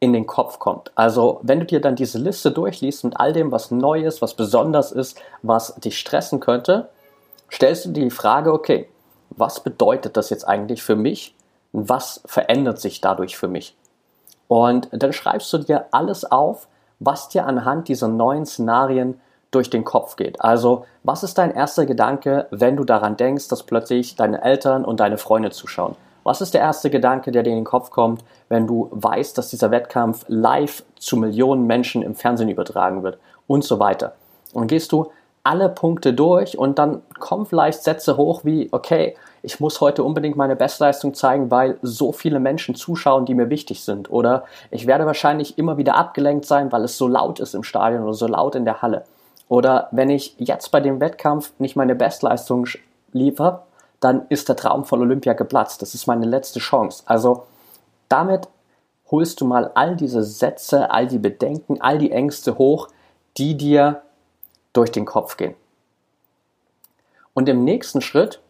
in 0.00 0.12
den 0.12 0.26
Kopf 0.26 0.58
kommt. 0.58 0.92
Also 0.94 1.40
wenn 1.42 1.60
du 1.60 1.64
dir 1.64 1.80
dann 1.80 1.96
diese 1.96 2.18
Liste 2.18 2.50
durchliest 2.50 3.04
mit 3.04 3.18
all 3.18 3.32
dem, 3.32 3.52
was 3.52 3.70
neu 3.70 4.02
ist, 4.02 4.20
was 4.20 4.34
besonders 4.34 4.92
ist, 4.92 5.18
was 5.40 5.76
dich 5.76 5.98
stressen 5.98 6.40
könnte, 6.40 6.90
stellst 7.50 7.86
du 7.86 7.88
dir 7.88 8.04
die 8.04 8.10
Frage, 8.10 8.52
okay, 8.52 8.86
was 9.30 9.60
bedeutet 9.60 10.18
das 10.18 10.28
jetzt 10.28 10.46
eigentlich 10.46 10.82
für 10.82 10.96
mich? 10.96 11.34
Was 11.72 12.20
verändert 12.26 12.80
sich 12.80 13.00
dadurch 13.00 13.38
für 13.38 13.48
mich? 13.48 13.78
Und 14.46 14.90
dann 14.92 15.14
schreibst 15.14 15.50
du 15.54 15.58
dir 15.58 15.86
alles 15.90 16.30
auf, 16.30 16.68
was 16.98 17.30
dir 17.30 17.46
anhand 17.46 17.88
dieser 17.88 18.08
neuen 18.08 18.44
Szenarien 18.44 19.18
durch 19.50 19.70
den 19.70 19.84
Kopf 19.84 20.16
geht. 20.16 20.40
Also, 20.40 20.84
was 21.02 21.22
ist 21.22 21.38
dein 21.38 21.54
erster 21.54 21.86
Gedanke, 21.86 22.46
wenn 22.50 22.76
du 22.76 22.84
daran 22.84 23.16
denkst, 23.16 23.48
dass 23.48 23.64
plötzlich 23.64 24.16
deine 24.16 24.42
Eltern 24.42 24.84
und 24.84 25.00
deine 25.00 25.18
Freunde 25.18 25.50
zuschauen? 25.50 25.96
Was 26.22 26.40
ist 26.40 26.54
der 26.54 26.60
erste 26.60 26.90
Gedanke, 26.90 27.32
der 27.32 27.42
dir 27.42 27.50
in 27.50 27.56
den 27.56 27.64
Kopf 27.64 27.90
kommt, 27.90 28.22
wenn 28.48 28.66
du 28.66 28.88
weißt, 28.92 29.36
dass 29.38 29.50
dieser 29.50 29.70
Wettkampf 29.70 30.24
live 30.28 30.84
zu 30.96 31.16
Millionen 31.16 31.66
Menschen 31.66 32.02
im 32.02 32.14
Fernsehen 32.14 32.48
übertragen 32.48 33.02
wird 33.02 33.18
und 33.46 33.64
so 33.64 33.80
weiter? 33.80 34.12
Und 34.52 34.66
gehst 34.66 34.92
du 34.92 35.10
alle 35.42 35.70
Punkte 35.70 36.12
durch 36.12 36.58
und 36.58 36.78
dann 36.78 37.02
kommen 37.18 37.46
vielleicht 37.46 37.82
Sätze 37.82 38.16
hoch 38.18 38.44
wie, 38.44 38.68
okay, 38.72 39.16
ich 39.42 39.58
muss 39.58 39.80
heute 39.80 40.04
unbedingt 40.04 40.36
meine 40.36 40.54
Bestleistung 40.54 41.14
zeigen, 41.14 41.50
weil 41.50 41.78
so 41.80 42.12
viele 42.12 42.40
Menschen 42.40 42.74
zuschauen, 42.74 43.24
die 43.24 43.34
mir 43.34 43.48
wichtig 43.48 43.82
sind. 43.82 44.10
Oder 44.10 44.44
ich 44.70 44.86
werde 44.86 45.06
wahrscheinlich 45.06 45.56
immer 45.56 45.78
wieder 45.78 45.96
abgelenkt 45.96 46.44
sein, 46.44 46.70
weil 46.72 46.84
es 46.84 46.98
so 46.98 47.08
laut 47.08 47.40
ist 47.40 47.54
im 47.54 47.62
Stadion 47.62 48.02
oder 48.02 48.12
so 48.12 48.26
laut 48.26 48.54
in 48.54 48.66
der 48.66 48.82
Halle. 48.82 49.04
Oder 49.50 49.88
wenn 49.90 50.10
ich 50.10 50.36
jetzt 50.38 50.70
bei 50.70 50.78
dem 50.78 51.00
Wettkampf 51.00 51.52
nicht 51.58 51.74
meine 51.74 51.96
Bestleistung 51.96 52.68
liefere, 53.10 53.62
dann 53.98 54.26
ist 54.28 54.48
der 54.48 54.54
Traum 54.54 54.84
von 54.84 55.00
Olympia 55.00 55.32
geplatzt. 55.32 55.82
Das 55.82 55.92
ist 55.92 56.06
meine 56.06 56.24
letzte 56.24 56.60
Chance. 56.60 57.02
Also 57.06 57.48
damit 58.08 58.46
holst 59.10 59.40
du 59.40 59.44
mal 59.44 59.72
all 59.74 59.96
diese 59.96 60.22
Sätze, 60.22 60.92
all 60.92 61.08
die 61.08 61.18
Bedenken, 61.18 61.80
all 61.80 61.98
die 61.98 62.12
Ängste 62.12 62.58
hoch, 62.58 62.90
die 63.38 63.56
dir 63.56 64.02
durch 64.72 64.92
den 64.92 65.04
Kopf 65.04 65.36
gehen. 65.36 65.56
Und 67.34 67.48
im 67.48 67.64
nächsten 67.64 68.02
Schritt 68.02 68.40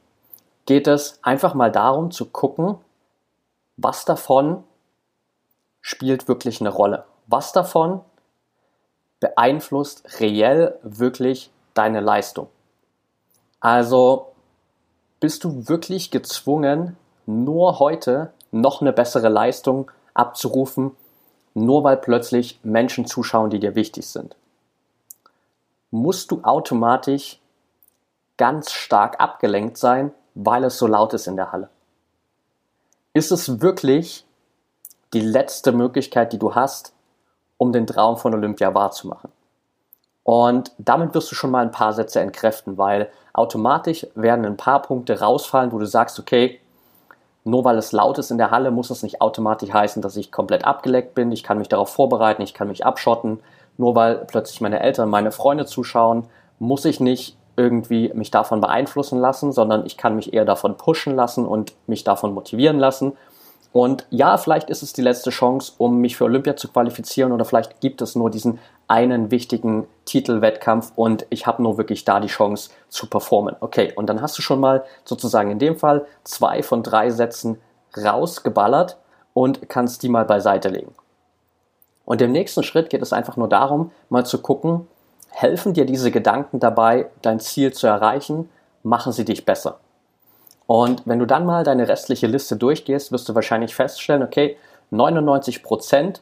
geht 0.66 0.86
es 0.86 1.18
einfach 1.22 1.54
mal 1.54 1.72
darum 1.72 2.10
zu 2.10 2.26
gucken, 2.26 2.76
was 3.78 4.04
davon 4.04 4.64
spielt 5.80 6.28
wirklich 6.28 6.60
eine 6.60 6.68
Rolle. 6.68 7.04
Was 7.26 7.52
davon 7.52 8.02
beeinflusst 9.20 10.20
reell 10.20 10.78
wirklich 10.82 11.50
deine 11.74 12.00
Leistung. 12.00 12.48
Also 13.60 14.32
bist 15.20 15.44
du 15.44 15.68
wirklich 15.68 16.10
gezwungen, 16.10 16.96
nur 17.26 17.78
heute 17.78 18.32
noch 18.50 18.80
eine 18.80 18.92
bessere 18.92 19.28
Leistung 19.28 19.90
abzurufen, 20.14 20.96
nur 21.54 21.84
weil 21.84 21.98
plötzlich 21.98 22.58
Menschen 22.62 23.06
zuschauen, 23.06 23.50
die 23.50 23.60
dir 23.60 23.74
wichtig 23.74 24.06
sind. 24.06 24.36
Musst 25.90 26.30
du 26.30 26.42
automatisch 26.42 27.40
ganz 28.36 28.72
stark 28.72 29.20
abgelenkt 29.20 29.76
sein, 29.76 30.12
weil 30.34 30.64
es 30.64 30.78
so 30.78 30.86
laut 30.86 31.12
ist 31.12 31.26
in 31.26 31.36
der 31.36 31.52
Halle? 31.52 31.68
Ist 33.12 33.32
es 33.32 33.60
wirklich 33.60 34.24
die 35.12 35.20
letzte 35.20 35.72
Möglichkeit, 35.72 36.32
die 36.32 36.38
du 36.38 36.54
hast, 36.54 36.94
um 37.60 37.72
den 37.72 37.86
Traum 37.86 38.16
von 38.16 38.32
Olympia 38.32 38.74
wahrzumachen. 38.74 39.30
Und 40.22 40.72
damit 40.78 41.14
wirst 41.14 41.30
du 41.30 41.34
schon 41.34 41.50
mal 41.50 41.60
ein 41.60 41.70
paar 41.70 41.92
Sätze 41.92 42.18
entkräften, 42.20 42.78
weil 42.78 43.10
automatisch 43.34 44.06
werden 44.14 44.46
ein 44.46 44.56
paar 44.56 44.80
Punkte 44.80 45.20
rausfallen, 45.20 45.70
wo 45.70 45.78
du 45.78 45.84
sagst, 45.84 46.18
okay, 46.18 46.58
nur 47.44 47.62
weil 47.64 47.76
es 47.76 47.92
laut 47.92 48.16
ist 48.16 48.30
in 48.30 48.38
der 48.38 48.50
Halle, 48.50 48.70
muss 48.70 48.88
es 48.88 49.02
nicht 49.02 49.20
automatisch 49.20 49.74
heißen, 49.74 50.00
dass 50.00 50.16
ich 50.16 50.32
komplett 50.32 50.64
abgeleckt 50.64 51.14
bin. 51.14 51.32
Ich 51.32 51.42
kann 51.42 51.58
mich 51.58 51.68
darauf 51.68 51.90
vorbereiten, 51.90 52.40
ich 52.40 52.54
kann 52.54 52.68
mich 52.68 52.86
abschotten. 52.86 53.40
Nur 53.76 53.94
weil 53.94 54.16
plötzlich 54.16 54.62
meine 54.62 54.80
Eltern, 54.80 55.10
meine 55.10 55.30
Freunde 55.30 55.66
zuschauen, 55.66 56.28
muss 56.58 56.86
ich 56.86 56.98
nicht 56.98 57.36
irgendwie 57.56 58.10
mich 58.14 58.30
davon 58.30 58.62
beeinflussen 58.62 59.18
lassen, 59.18 59.52
sondern 59.52 59.84
ich 59.84 59.98
kann 59.98 60.16
mich 60.16 60.32
eher 60.32 60.46
davon 60.46 60.78
pushen 60.78 61.14
lassen 61.14 61.44
und 61.44 61.74
mich 61.86 62.04
davon 62.04 62.32
motivieren 62.32 62.78
lassen 62.78 63.12
und 63.72 64.06
ja, 64.10 64.36
vielleicht 64.36 64.68
ist 64.68 64.82
es 64.82 64.92
die 64.92 65.02
letzte 65.02 65.30
Chance, 65.30 65.72
um 65.78 65.98
mich 65.98 66.16
für 66.16 66.24
Olympia 66.24 66.56
zu 66.56 66.68
qualifizieren 66.68 67.30
oder 67.30 67.44
vielleicht 67.44 67.80
gibt 67.80 68.02
es 68.02 68.16
nur 68.16 68.30
diesen 68.30 68.58
einen 68.88 69.30
wichtigen 69.30 69.86
Titelwettkampf 70.06 70.92
und 70.96 71.24
ich 71.30 71.46
habe 71.46 71.62
nur 71.62 71.78
wirklich 71.78 72.04
da 72.04 72.18
die 72.18 72.26
Chance 72.26 72.70
zu 72.88 73.06
performen. 73.06 73.54
Okay, 73.60 73.92
und 73.94 74.08
dann 74.08 74.20
hast 74.20 74.36
du 74.36 74.42
schon 74.42 74.58
mal 74.58 74.84
sozusagen 75.04 75.52
in 75.52 75.60
dem 75.60 75.76
Fall 75.76 76.04
zwei 76.24 76.64
von 76.64 76.82
drei 76.82 77.10
Sätzen 77.10 77.60
rausgeballert 77.96 78.96
und 79.34 79.68
kannst 79.68 80.02
die 80.02 80.08
mal 80.08 80.24
beiseite 80.24 80.68
legen. 80.68 80.92
Und 82.04 82.20
im 82.20 82.32
nächsten 82.32 82.64
Schritt 82.64 82.90
geht 82.90 83.02
es 83.02 83.12
einfach 83.12 83.36
nur 83.36 83.48
darum, 83.48 83.92
mal 84.08 84.26
zu 84.26 84.38
gucken, 84.38 84.88
helfen 85.28 85.74
dir 85.74 85.86
diese 85.86 86.10
Gedanken 86.10 86.58
dabei, 86.58 87.08
dein 87.22 87.38
Ziel 87.38 87.72
zu 87.72 87.86
erreichen, 87.86 88.48
machen 88.82 89.12
sie 89.12 89.24
dich 89.24 89.44
besser. 89.44 89.78
Und 90.70 91.02
wenn 91.04 91.18
du 91.18 91.26
dann 91.26 91.46
mal 91.46 91.64
deine 91.64 91.88
restliche 91.88 92.28
Liste 92.28 92.54
durchgehst, 92.54 93.10
wirst 93.10 93.28
du 93.28 93.34
wahrscheinlich 93.34 93.74
feststellen, 93.74 94.22
okay, 94.22 94.56
99% 94.92 96.20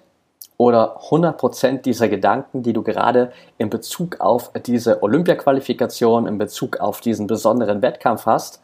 oder 0.56 1.02
100% 1.10 1.82
dieser 1.82 2.08
Gedanken, 2.08 2.62
die 2.62 2.72
du 2.72 2.82
gerade 2.82 3.30
in 3.58 3.68
Bezug 3.68 4.22
auf 4.22 4.50
diese 4.64 5.02
Olympia-Qualifikation, 5.02 6.26
in 6.26 6.38
Bezug 6.38 6.80
auf 6.80 7.02
diesen 7.02 7.26
besonderen 7.26 7.82
Wettkampf 7.82 8.24
hast, 8.24 8.62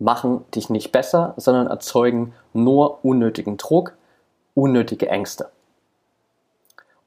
machen 0.00 0.44
dich 0.56 0.68
nicht 0.68 0.90
besser, 0.90 1.32
sondern 1.36 1.68
erzeugen 1.68 2.34
nur 2.52 3.04
unnötigen 3.04 3.56
Druck, 3.56 3.92
unnötige 4.54 5.08
Ängste. 5.08 5.48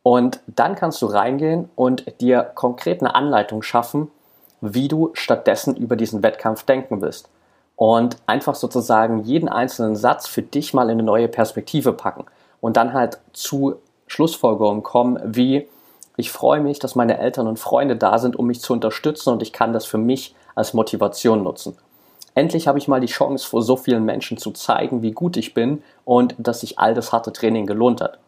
Und 0.02 0.40
dann 0.48 0.76
kannst 0.76 1.02
du 1.02 1.08
reingehen 1.08 1.70
und 1.76 2.22
dir 2.22 2.44
konkret 2.56 3.02
eine 3.02 3.16
Anleitung 3.16 3.62
schaffen, 3.64 4.12
wie 4.62 4.88
du 4.88 5.10
stattdessen 5.12 5.76
über 5.76 5.98
diesen 5.98 6.24
Wettkampf 6.24 6.64
denken 6.64 7.02
willst 7.02 7.28
und 7.82 8.18
einfach 8.28 8.54
sozusagen 8.54 9.24
jeden 9.24 9.50
einzelnen 9.50 9.96
Satz 9.96 10.28
für 10.28 10.44
dich 10.44 10.72
mal 10.76 10.84
in 10.84 11.00
eine 11.00 11.04
neue 11.04 11.28
Perspektive 11.28 11.94
packen 11.94 12.26
und 12.60 12.78
dann 12.78 12.94
halt 12.94 13.18
zu 13.34 13.78
Schlussfolgerungen 14.06 14.84
kommen, 14.84 15.20
wie 15.26 15.68
ich 16.16 16.30
freue 16.30 16.60
mich, 16.60 16.78
dass 16.78 16.94
meine 16.94 17.18
Eltern 17.18 17.48
und 17.48 17.58
Freunde 17.58 17.96
da 17.96 18.20
sind, 18.20 18.36
um 18.36 18.46
mich 18.46 18.62
zu 18.62 18.74
unterstützen 18.74 19.32
und 19.32 19.42
ich 19.42 19.52
kann 19.52 19.74
das 19.74 19.88
für 19.88 19.98
mich 19.98 20.36
als 20.54 20.76
Motivation 20.76 21.42
nutzen. 21.42 21.76
Endlich 22.36 22.68
habe 22.68 22.78
ich 22.78 22.88
mal 22.88 23.02
die 23.02 23.08
Chance, 23.08 23.48
vor 23.48 23.64
so 23.64 23.76
vielen 23.76 24.06
Menschen 24.06 24.38
zu 24.38 24.52
zeigen, 24.52 25.02
wie 25.02 25.14
gut 25.14 25.36
ich 25.36 25.56
bin 25.56 25.82
und 26.06 26.36
dass 26.38 26.60
sich 26.60 26.78
all 26.78 26.94
das 26.94 27.12
harte 27.12 27.34
Training 27.34 27.66
gelohnt 27.66 28.00
hat. 28.00 28.20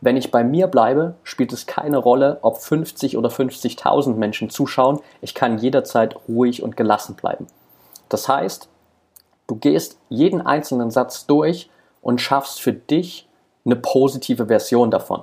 Wenn 0.00 0.16
ich 0.16 0.30
bei 0.30 0.44
mir 0.44 0.68
bleibe, 0.68 1.16
spielt 1.24 1.52
es 1.52 1.66
keine 1.66 1.98
Rolle, 1.98 2.38
ob 2.42 2.58
50 2.58 3.16
oder 3.16 3.30
50.000 3.30 4.14
Menschen 4.14 4.48
zuschauen. 4.48 5.00
Ich 5.22 5.34
kann 5.34 5.58
jederzeit 5.58 6.14
ruhig 6.28 6.62
und 6.62 6.76
gelassen 6.76 7.16
bleiben. 7.16 7.48
Das 8.08 8.28
heißt, 8.28 8.68
Du 9.46 9.56
gehst 9.56 9.98
jeden 10.08 10.40
einzelnen 10.40 10.90
Satz 10.90 11.26
durch 11.26 11.70
und 12.02 12.20
schaffst 12.20 12.60
für 12.60 12.72
dich 12.72 13.28
eine 13.64 13.76
positive 13.76 14.46
Version 14.46 14.90
davon. 14.90 15.22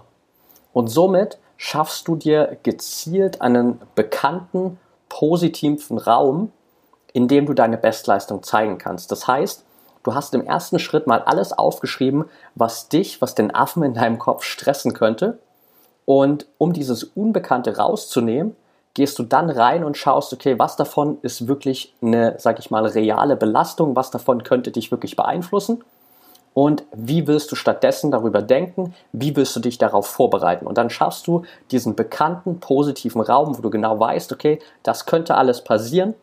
Und 0.74 0.88
somit 0.88 1.38
schaffst 1.58 2.08
du 2.08 2.16
dir 2.16 2.58
gezielt 2.64 3.42
einen 3.42 3.82
bekannten, 3.96 4.80
positiven 5.08 5.98
Raum, 5.98 6.52
in 7.14 7.28
dem 7.28 7.46
du 7.46 7.54
deine 7.54 7.78
Bestleistung 7.78 8.44
zeigen 8.44 8.78
kannst. 8.78 9.12
Das 9.12 9.28
heißt, 9.28 9.64
du 10.04 10.16
hast 10.16 10.34
im 10.34 10.46
ersten 10.46 10.80
Schritt 10.80 11.08
mal 11.08 11.22
alles 11.22 11.54
aufgeschrieben, 11.54 12.26
was 12.56 12.90
dich, 12.90 13.22
was 13.22 13.36
den 13.36 13.54
Affen 13.54 13.84
in 13.84 13.94
deinem 13.94 14.18
Kopf 14.18 14.44
stressen 14.44 14.94
könnte. 14.94 15.40
Und 16.06 16.48
um 16.58 16.74
dieses 16.74 17.04
Unbekannte 17.04 17.78
rauszunehmen, 17.78 18.56
gehst 18.94 19.18
du 19.18 19.24
dann 19.24 19.50
rein 19.50 19.84
und 19.84 19.98
schaust, 19.98 20.34
okay, 20.34 20.60
was 20.60 20.76
davon 20.76 21.18
ist 21.22 21.48
wirklich 21.48 21.94
eine, 22.02 22.36
sag 22.38 22.60
ich 22.60 22.70
mal, 22.72 22.86
reale 22.86 23.36
Belastung, 23.36 23.96
was 23.96 24.12
davon 24.12 24.44
könnte 24.44 24.72
dich 24.72 24.92
wirklich 24.92 25.16
beeinflussen 25.16 25.84
und 26.54 26.84
wie 26.94 27.26
willst 27.26 27.52
du 27.52 27.56
stattdessen 27.56 28.12
darüber 28.12 28.42
denken, 28.42 28.94
wie 29.12 29.36
willst 29.36 29.56
du 29.56 29.60
dich 29.60 29.80
darauf 29.80 30.06
vorbereiten. 30.06 30.68
Und 30.68 30.78
dann 30.78 30.92
schaffst 30.92 31.26
du 31.26 31.44
diesen 31.72 31.96
bekannten 31.96 32.60
positiven 32.60 33.22
Raum, 33.22 33.58
wo 33.58 33.62
du 33.62 33.72
genau 33.72 34.00
weißt, 34.00 34.32
okay, 34.32 34.60
das 34.84 35.06
könnte 35.06 35.36
alles 35.36 35.64
passieren 35.64 36.14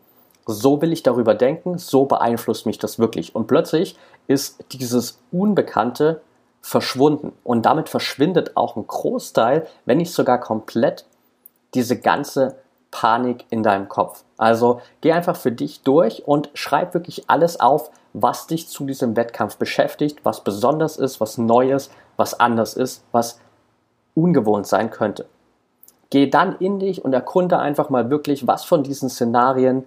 so 0.45 0.81
will 0.81 0.93
ich 0.93 1.03
darüber 1.03 1.33
denken, 1.33 1.77
so 1.77 2.05
beeinflusst 2.05 2.65
mich 2.65 2.79
das 2.79 2.99
wirklich. 2.99 3.35
Und 3.35 3.47
plötzlich 3.47 3.97
ist 4.27 4.63
dieses 4.71 5.19
Unbekannte 5.31 6.21
verschwunden. 6.61 7.33
Und 7.43 7.65
damit 7.65 7.89
verschwindet 7.89 8.55
auch 8.55 8.75
ein 8.75 8.85
Großteil, 8.85 9.67
wenn 9.85 9.97
nicht 9.97 10.13
sogar 10.13 10.39
komplett, 10.39 11.05
diese 11.73 11.99
ganze 11.99 12.55
Panik 12.91 13.45
in 13.49 13.63
deinem 13.63 13.87
Kopf. 13.87 14.23
Also 14.37 14.81
geh 14.99 15.13
einfach 15.13 15.35
für 15.35 15.51
dich 15.51 15.81
durch 15.81 16.27
und 16.27 16.49
schreib 16.53 16.93
wirklich 16.93 17.29
alles 17.29 17.59
auf, 17.59 17.89
was 18.13 18.47
dich 18.47 18.67
zu 18.67 18.85
diesem 18.85 19.15
Wettkampf 19.15 19.55
beschäftigt, 19.55 20.19
was 20.23 20.43
besonders 20.43 20.97
ist, 20.97 21.21
was 21.21 21.37
Neues, 21.37 21.89
was 22.17 22.39
anders 22.39 22.73
ist, 22.73 23.03
was 23.11 23.39
ungewohnt 24.13 24.67
sein 24.67 24.91
könnte. 24.91 25.25
Geh 26.09 26.29
dann 26.29 26.57
in 26.57 26.79
dich 26.79 27.05
und 27.05 27.13
erkunde 27.13 27.57
einfach 27.57 27.89
mal 27.89 28.09
wirklich, 28.09 28.45
was 28.45 28.65
von 28.65 28.83
diesen 28.83 29.09
Szenarien 29.09 29.85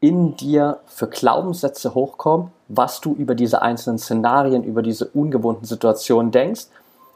in 0.00 0.36
dir 0.36 0.80
für 0.84 1.08
Glaubenssätze 1.08 1.94
hochkommen, 1.94 2.50
was 2.68 3.00
du 3.00 3.14
über 3.14 3.34
diese 3.34 3.62
einzelnen 3.62 3.98
Szenarien, 3.98 4.62
über 4.62 4.82
diese 4.82 5.06
ungewohnten 5.06 5.64
Situationen 5.64 6.30
denkst. 6.30 6.66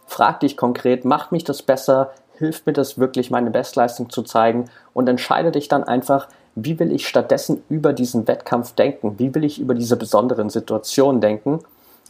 Frag 0.07 0.41
dich 0.41 0.57
konkret, 0.57 1.05
macht 1.05 1.31
mich 1.31 1.45
das 1.45 1.61
besser? 1.61 2.13
Hilft 2.39 2.67
mir 2.67 2.73
das 2.73 2.99
wirklich, 2.99 3.31
meine 3.31 3.51
Bestleistung 3.51 4.11
zu 4.11 4.23
zeigen? 4.23 4.67
Und 4.95 5.09
entscheide 5.09 5.51
dich 5.53 5.69
dann 5.69 5.85
einfach, 5.85 6.29
wie 6.55 6.79
will 6.79 6.93
ich 6.93 7.07
stattdessen 7.07 7.63
über 7.69 7.93
diesen 7.93 8.27
Wettkampf 8.29 8.73
denken? 8.73 9.19
Wie 9.19 9.35
will 9.35 9.45
ich 9.45 9.61
über 9.61 9.75
diese 9.75 9.97
besonderen 9.97 10.51
Situationen 10.51 11.21
denken? 11.21 11.61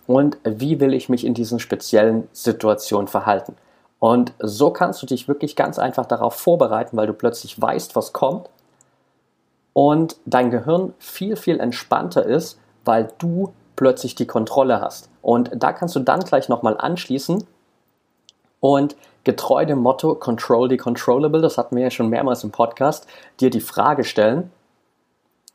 Und 0.06 0.38
wie 0.44 0.80
will 0.80 0.94
ich 0.94 1.08
mich 1.08 1.25
in 1.25 1.35
diesen 1.35 1.61
speziellen 1.61 2.28
Situationen 2.32 3.08
verhalten? 3.08 3.56
Und 3.99 4.32
so 4.38 4.70
kannst 4.70 5.02
du 5.02 5.06
dich 5.06 5.28
wirklich 5.28 5.56
ganz 5.56 5.78
einfach 5.78 6.06
darauf 6.06 6.35
vorbereiten, 6.35 6.97
weil 6.97 7.06
du 7.06 7.12
plötzlich 7.12 7.61
weißt, 7.61 7.97
was 7.97 8.12
kommt 8.12 8.49
und 9.73 10.16
dein 10.25 10.50
Gehirn 10.50 10.94
viel, 10.99 11.37
viel 11.37 11.61
entspannter 11.61 12.25
ist, 12.25 12.58
weil 12.85 13.12
du 13.18 13.52
plötzlich 13.76 14.14
die 14.14 14.26
Kontrolle 14.26 14.80
hast. 14.80 15.08
Und 15.20 15.50
da 15.54 15.73
kannst 15.73 15.94
du 15.94 16.00
dann 16.00 16.20
gleich 16.20 16.49
nochmal 16.49 16.76
anschließen 16.78 17.44
und 18.61 18.97
getreu 19.28 19.66
dem 19.66 19.80
Motto 19.80 20.14
Control 20.14 20.70
the 20.70 20.78
Controllable, 20.78 21.42
das 21.42 21.58
hatten 21.58 21.76
wir 21.76 21.82
ja 21.82 21.90
schon 21.90 22.08
mehrmals 22.08 22.44
im 22.44 22.50
Podcast, 22.50 23.06
dir 23.40 23.50
die 23.50 23.61
Frage 23.61 24.04
stellen, 24.04 24.50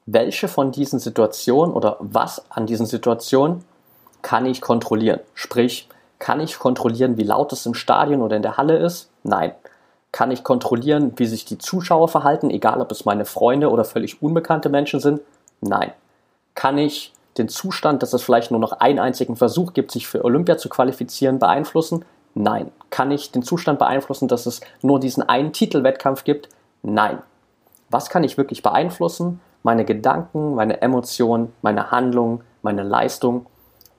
welche 0.05 0.47
von 0.47 0.71
diesen 0.71 0.99
Situationen 0.99 1.73
oder 1.73 1.97
was 1.99 2.45
an 2.51 2.67
diesen 2.67 2.85
Situationen 2.85 3.63
kann 4.21 4.45
ich 4.45 4.61
kontrollieren? 4.61 5.21
Sprich, 5.33 5.89
kann 6.19 6.39
ich 6.39 6.59
kontrollieren, 6.59 7.17
wie 7.17 7.23
laut 7.23 7.51
es 7.51 7.65
im 7.65 7.73
Stadion 7.73 8.21
oder 8.21 8.35
in 8.35 8.43
der 8.43 8.57
Halle 8.57 8.77
ist? 8.77 9.09
Nein. 9.23 9.53
Kann 10.11 10.29
ich 10.29 10.43
kontrollieren, 10.43 11.13
wie 11.15 11.25
sich 11.25 11.43
die 11.43 11.57
Zuschauer 11.57 12.09
verhalten, 12.09 12.51
egal 12.51 12.79
ob 12.79 12.91
es 12.91 13.05
meine 13.05 13.25
Freunde 13.25 13.71
oder 13.71 13.85
völlig 13.85 14.21
unbekannte 14.21 14.69
Menschen 14.69 14.99
sind? 14.99 15.19
Nein. 15.61 15.91
Kann 16.53 16.77
ich 16.77 17.11
den 17.39 17.49
Zustand, 17.49 18.03
dass 18.03 18.13
es 18.13 18.21
vielleicht 18.21 18.51
nur 18.51 18.59
noch 18.59 18.73
einen 18.73 18.99
einzigen 18.99 19.35
Versuch 19.35 19.73
gibt, 19.73 19.89
sich 19.89 20.07
für 20.07 20.23
Olympia 20.23 20.59
zu 20.59 20.69
qualifizieren, 20.69 21.39
beeinflussen? 21.39 22.05
Nein. 22.35 22.71
Kann 22.89 23.11
ich 23.11 23.31
den 23.31 23.43
Zustand 23.43 23.79
beeinflussen, 23.79 24.27
dass 24.27 24.45
es 24.45 24.61
nur 24.81 24.99
diesen 24.99 25.23
einen 25.27 25.53
Titelwettkampf 25.53 26.23
gibt? 26.23 26.49
Nein. 26.81 27.21
Was 27.89 28.09
kann 28.09 28.23
ich 28.23 28.37
wirklich 28.37 28.63
beeinflussen? 28.63 29.39
Meine 29.63 29.85
Gedanken, 29.85 30.55
meine 30.55 30.81
Emotionen, 30.81 31.53
meine 31.61 31.91
Handlungen, 31.91 32.41
meine 32.61 32.83
Leistung 32.83 33.45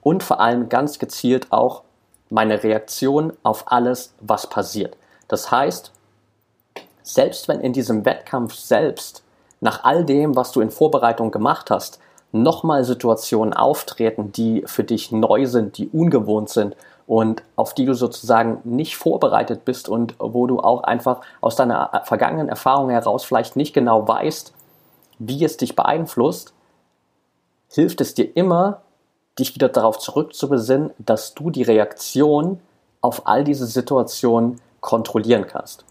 und 0.01 0.21
vor 0.21 0.39
allem 0.39 0.69
ganz 0.69 0.99
gezielt 0.99 1.51
auch 1.51 1.83
meine 2.29 2.63
Reaktion 2.63 3.33
auf 3.43 3.71
alles, 3.71 4.13
was 4.19 4.47
passiert. 4.47 4.97
Das 5.27 5.51
heißt, 5.51 5.91
selbst 7.01 7.47
wenn 7.47 7.61
in 7.61 7.73
diesem 7.73 8.05
Wettkampf 8.05 8.53
selbst, 8.53 9.23
nach 9.61 9.83
all 9.83 10.05
dem, 10.05 10.35
was 10.35 10.51
du 10.51 10.61
in 10.61 10.69
Vorbereitung 10.69 11.31
gemacht 11.31 11.71
hast, 11.71 11.99
nochmal 12.31 12.83
Situationen 12.83 13.53
auftreten, 13.53 14.31
die 14.31 14.63
für 14.65 14.83
dich 14.83 15.11
neu 15.11 15.45
sind, 15.45 15.77
die 15.77 15.87
ungewohnt 15.89 16.49
sind 16.49 16.75
und 17.07 17.43
auf 17.55 17.73
die 17.73 17.85
du 17.85 17.93
sozusagen 17.93 18.61
nicht 18.63 18.97
vorbereitet 18.97 19.65
bist 19.65 19.89
und 19.89 20.15
wo 20.19 20.47
du 20.47 20.59
auch 20.59 20.83
einfach 20.83 21.21
aus 21.41 21.55
deiner 21.55 22.01
vergangenen 22.05 22.49
Erfahrung 22.49 22.89
heraus 22.89 23.23
vielleicht 23.23 23.55
nicht 23.55 23.73
genau 23.73 24.07
weißt, 24.07 24.53
wie 25.19 25.43
es 25.43 25.57
dich 25.57 25.75
beeinflusst, 25.75 26.53
hilft 27.69 28.01
es 28.01 28.13
dir 28.13 28.35
immer, 28.35 28.81
dich 29.37 29.53
wieder 29.53 29.69
darauf 29.69 29.99
zurückzubesinnen, 29.99 30.91
dass 30.97 31.33
du 31.33 31.49
die 31.49 31.63
Reaktion 31.63 32.59
auf 33.01 33.27
all 33.27 33.43
diese 33.43 33.67
Situationen 33.67 34.59
kontrollieren 34.79 35.45
kannst. 35.47 35.85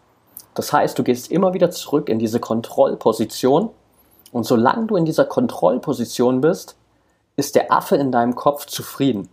Das 0.54 0.72
heißt, 0.72 0.98
du 0.98 1.02
gehst 1.02 1.30
immer 1.30 1.52
wieder 1.52 1.70
zurück 1.70 2.08
in 2.08 2.18
diese 2.18 2.40
Kontrollposition 2.40 3.70
und 4.32 4.44
solange 4.44 4.86
du 4.86 4.96
in 4.96 5.04
dieser 5.04 5.24
Kontrollposition 5.24 6.40
bist, 6.40 6.76
ist 7.36 7.54
der 7.54 7.72
Affe 7.72 7.96
in 7.96 8.12
deinem 8.12 8.34
Kopf 8.34 8.66
zufrieden. 8.66 9.28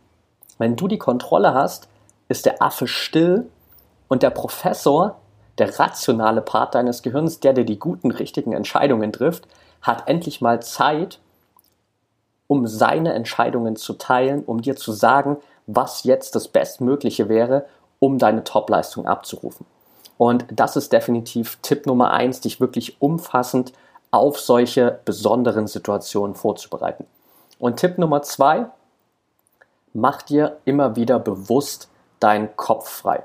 Wenn 0.62 0.76
du 0.76 0.88
die 0.88 1.00
Kontrolle 1.00 1.56
hast, 1.56 1.88
ist 2.28 2.46
der 2.46 2.62
Affe 2.62 2.86
still 2.86 3.50
und 4.08 4.22
der 4.22 4.30
Professor, 4.30 5.16
der 5.58 5.80
rationale 5.80 6.44
Part 6.44 6.76
deines 6.76 7.02
Gehirns, 7.02 7.40
der 7.40 7.54
dir 7.54 7.66
die 7.66 7.80
guten, 7.80 8.12
richtigen 8.12 8.54
Entscheidungen 8.54 9.12
trifft, 9.12 9.48
hat 9.82 10.08
endlich 10.08 10.40
mal 10.40 10.62
Zeit, 10.62 11.20
um 12.46 12.68
seine 12.68 13.14
Entscheidungen 13.14 13.76
zu 13.76 13.94
teilen, 13.94 14.44
um 14.44 14.62
dir 14.62 14.76
zu 14.76 14.92
sagen, 14.92 15.38
was 15.66 16.04
jetzt 16.04 16.36
das 16.36 16.48
Bestmögliche 16.48 17.28
wäre, 17.28 17.66
um 17.98 18.20
deine 18.20 18.44
Topleistung 18.44 19.08
abzurufen. 19.08 19.66
Und 20.20 20.46
das 20.52 20.76
ist 20.76 20.94
definitiv 20.94 21.58
Tipp 21.64 21.88
Nummer 21.88 22.12
eins, 22.12 22.40
dich 22.40 22.62
wirklich 22.62 23.02
umfassend 23.02 23.74
auf 24.12 24.40
solche 24.40 25.00
besonderen 25.06 25.66
Situationen 25.66 26.36
vorzubereiten. 26.36 27.08
Und 27.58 27.78
Tipp 27.78 27.98
Nummer 27.98 28.22
zwei, 28.22 28.68
mach 29.94 30.22
dir 30.22 30.58
immer 30.66 30.96
wieder 30.96 31.20
bewusst 31.20 31.90
deinen 32.20 32.56
Kopf 32.56 32.90
frei. 32.90 33.24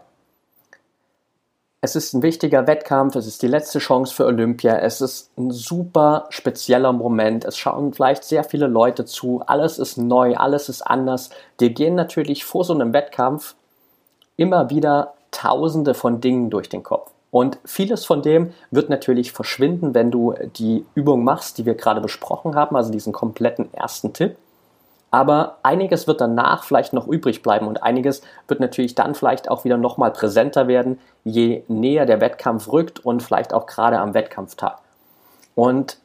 Es 1.82 1.94
ist 1.94 2.14
ein 2.14 2.22
wichtiger 2.22 2.66
Wettkampf, 2.66 3.14
es 3.14 3.26
ist 3.26 3.42
die 3.42 3.46
letzte 3.46 3.78
Chance 3.78 4.12
für 4.12 4.24
Olympia, 4.24 4.76
es 4.78 5.00
ist 5.00 5.30
ein 5.38 5.50
super 5.50 6.26
spezieller 6.30 6.92
Moment, 6.92 7.44
es 7.44 7.56
schauen 7.56 7.92
vielleicht 7.92 8.24
sehr 8.24 8.42
viele 8.42 8.66
Leute 8.66 9.04
zu, 9.04 9.42
alles 9.46 9.78
ist 9.78 9.96
neu, 9.96 10.34
alles 10.34 10.68
ist 10.68 10.82
anders. 10.82 11.30
Dir 11.60 11.70
gehen 11.70 11.94
natürlich 11.94 12.44
vor 12.44 12.64
so 12.64 12.74
einem 12.74 12.92
Wettkampf 12.92 13.54
immer 14.36 14.70
wieder 14.70 15.14
tausende 15.30 15.94
von 15.94 16.20
Dingen 16.20 16.50
durch 16.50 16.68
den 16.68 16.82
Kopf. 16.82 17.12
Und 17.30 17.58
vieles 17.64 18.06
von 18.06 18.22
dem 18.22 18.54
wird 18.70 18.88
natürlich 18.88 19.32
verschwinden, 19.32 19.94
wenn 19.94 20.10
du 20.10 20.34
die 20.56 20.86
Übung 20.94 21.22
machst, 21.22 21.58
die 21.58 21.66
wir 21.66 21.74
gerade 21.74 22.00
besprochen 22.00 22.54
haben, 22.54 22.76
also 22.76 22.90
diesen 22.90 23.12
kompletten 23.12 23.72
ersten 23.74 24.12
Tipp. 24.12 24.36
Aber 25.16 25.56
einiges 25.62 26.06
wird 26.06 26.20
danach 26.20 26.62
vielleicht 26.62 26.92
noch 26.92 27.08
übrig 27.08 27.42
bleiben 27.42 27.68
und 27.68 27.82
einiges 27.82 28.20
wird 28.48 28.60
natürlich 28.60 28.94
dann 28.94 29.14
vielleicht 29.14 29.48
auch 29.48 29.64
wieder 29.64 29.78
nochmal 29.78 30.10
präsenter 30.10 30.68
werden, 30.68 31.00
je 31.24 31.62
näher 31.68 32.04
der 32.04 32.20
Wettkampf 32.20 32.70
rückt 32.70 33.02
und 33.02 33.22
vielleicht 33.22 33.54
auch 33.54 33.64
gerade 33.64 33.98
am 33.98 34.12
Wettkampftag. 34.12 34.76
Und 35.54 35.96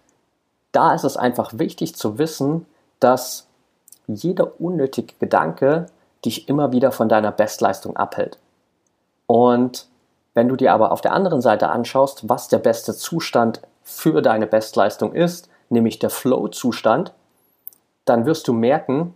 da 0.71 0.93
ist 0.93 1.04
es 1.04 1.17
einfach 1.17 1.52
wichtig 1.58 1.93
zu 1.93 2.19
wissen, 2.19 2.65
dass 3.02 3.47
jeder 4.08 4.62
unnötige 4.62 5.13
Gedanke 5.19 5.88
dich 6.24 6.47
immer 6.47 6.71
wieder 6.71 6.93
von 6.93 7.10
deiner 7.10 7.34
Bestleistung 7.34 7.97
abhält. 7.97 8.38
Und 9.28 9.88
wenn 10.36 10.47
du 10.47 10.56
dir 10.56 10.71
aber 10.71 10.93
auf 10.93 11.02
der 11.02 11.12
anderen 11.12 11.41
Seite 11.41 11.67
anschaust, 11.67 12.30
was 12.30 12.47
der 12.47 12.60
beste 12.60 12.95
Zustand 12.95 13.60
für 13.84 14.21
deine 14.21 14.47
Bestleistung 14.47 15.12
ist, 15.12 15.50
nämlich 15.67 16.00
der 16.00 16.12
Flow-Zustand, 16.12 17.12
dann 18.12 18.26
wirst 18.26 18.47
du 18.47 18.54
merken, 18.54 19.15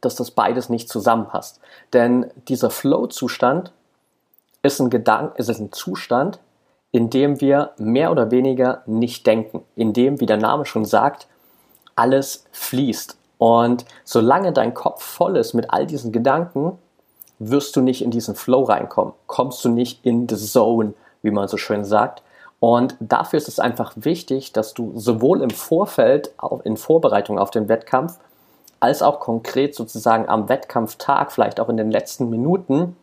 dass 0.00 0.16
das 0.16 0.32
beides 0.32 0.68
nicht 0.68 0.88
zusammenpasst. 0.88 1.60
Denn 1.92 2.30
dieser 2.48 2.70
Flow-Zustand 2.70 3.72
ist 4.62 4.80
ein 4.80 4.90
Gedanke, 4.90 5.38
ist 5.38 5.48
ein 5.48 5.72
Zustand, 5.72 6.40
in 6.90 7.10
dem 7.10 7.40
wir 7.40 7.70
mehr 7.78 8.10
oder 8.10 8.30
weniger 8.30 8.82
nicht 8.86 9.26
denken, 9.26 9.62
in 9.76 9.92
dem, 9.92 10.20
wie 10.20 10.26
der 10.26 10.36
Name 10.36 10.64
schon 10.64 10.84
sagt, 10.84 11.28
alles 11.94 12.44
fließt. 12.52 13.16
Und 13.38 13.84
solange 14.04 14.52
dein 14.52 14.74
Kopf 14.74 15.02
voll 15.02 15.36
ist 15.36 15.54
mit 15.54 15.70
all 15.70 15.86
diesen 15.86 16.10
Gedanken, 16.10 16.78
wirst 17.38 17.76
du 17.76 17.80
nicht 17.80 18.02
in 18.02 18.10
diesen 18.10 18.34
Flow 18.34 18.64
reinkommen, 18.64 19.12
kommst 19.28 19.64
du 19.64 19.68
nicht 19.68 20.04
in 20.04 20.28
the 20.28 20.36
zone, 20.36 20.94
wie 21.22 21.30
man 21.30 21.46
so 21.46 21.56
schön 21.56 21.84
sagt. 21.84 22.22
Und 22.60 22.96
dafür 23.00 23.36
ist 23.36 23.48
es 23.48 23.60
einfach 23.60 23.92
wichtig, 23.96 24.52
dass 24.52 24.74
du 24.74 24.92
sowohl 24.96 25.42
im 25.42 25.50
Vorfeld, 25.50 26.32
auch 26.38 26.60
in 26.60 26.76
Vorbereitung 26.76 27.38
auf 27.38 27.50
den 27.50 27.68
Wettkampf, 27.68 28.18
als 28.80 29.02
auch 29.02 29.20
konkret 29.20 29.74
sozusagen 29.74 30.28
am 30.28 30.48
Wettkampftag, 30.48 31.32
vielleicht 31.32 31.60
auch 31.60 31.68
in 31.68 31.76
den 31.76 31.90
letzten 31.90 32.30
Minuten, 32.30 32.96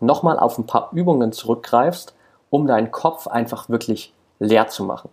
nochmal 0.00 0.38
auf 0.38 0.58
ein 0.58 0.66
paar 0.66 0.90
Übungen 0.92 1.32
zurückgreifst, 1.32 2.14
um 2.50 2.66
deinen 2.66 2.90
Kopf 2.90 3.26
einfach 3.26 3.68
wirklich 3.68 4.12
leer 4.38 4.68
zu 4.68 4.84
machen. 4.84 5.10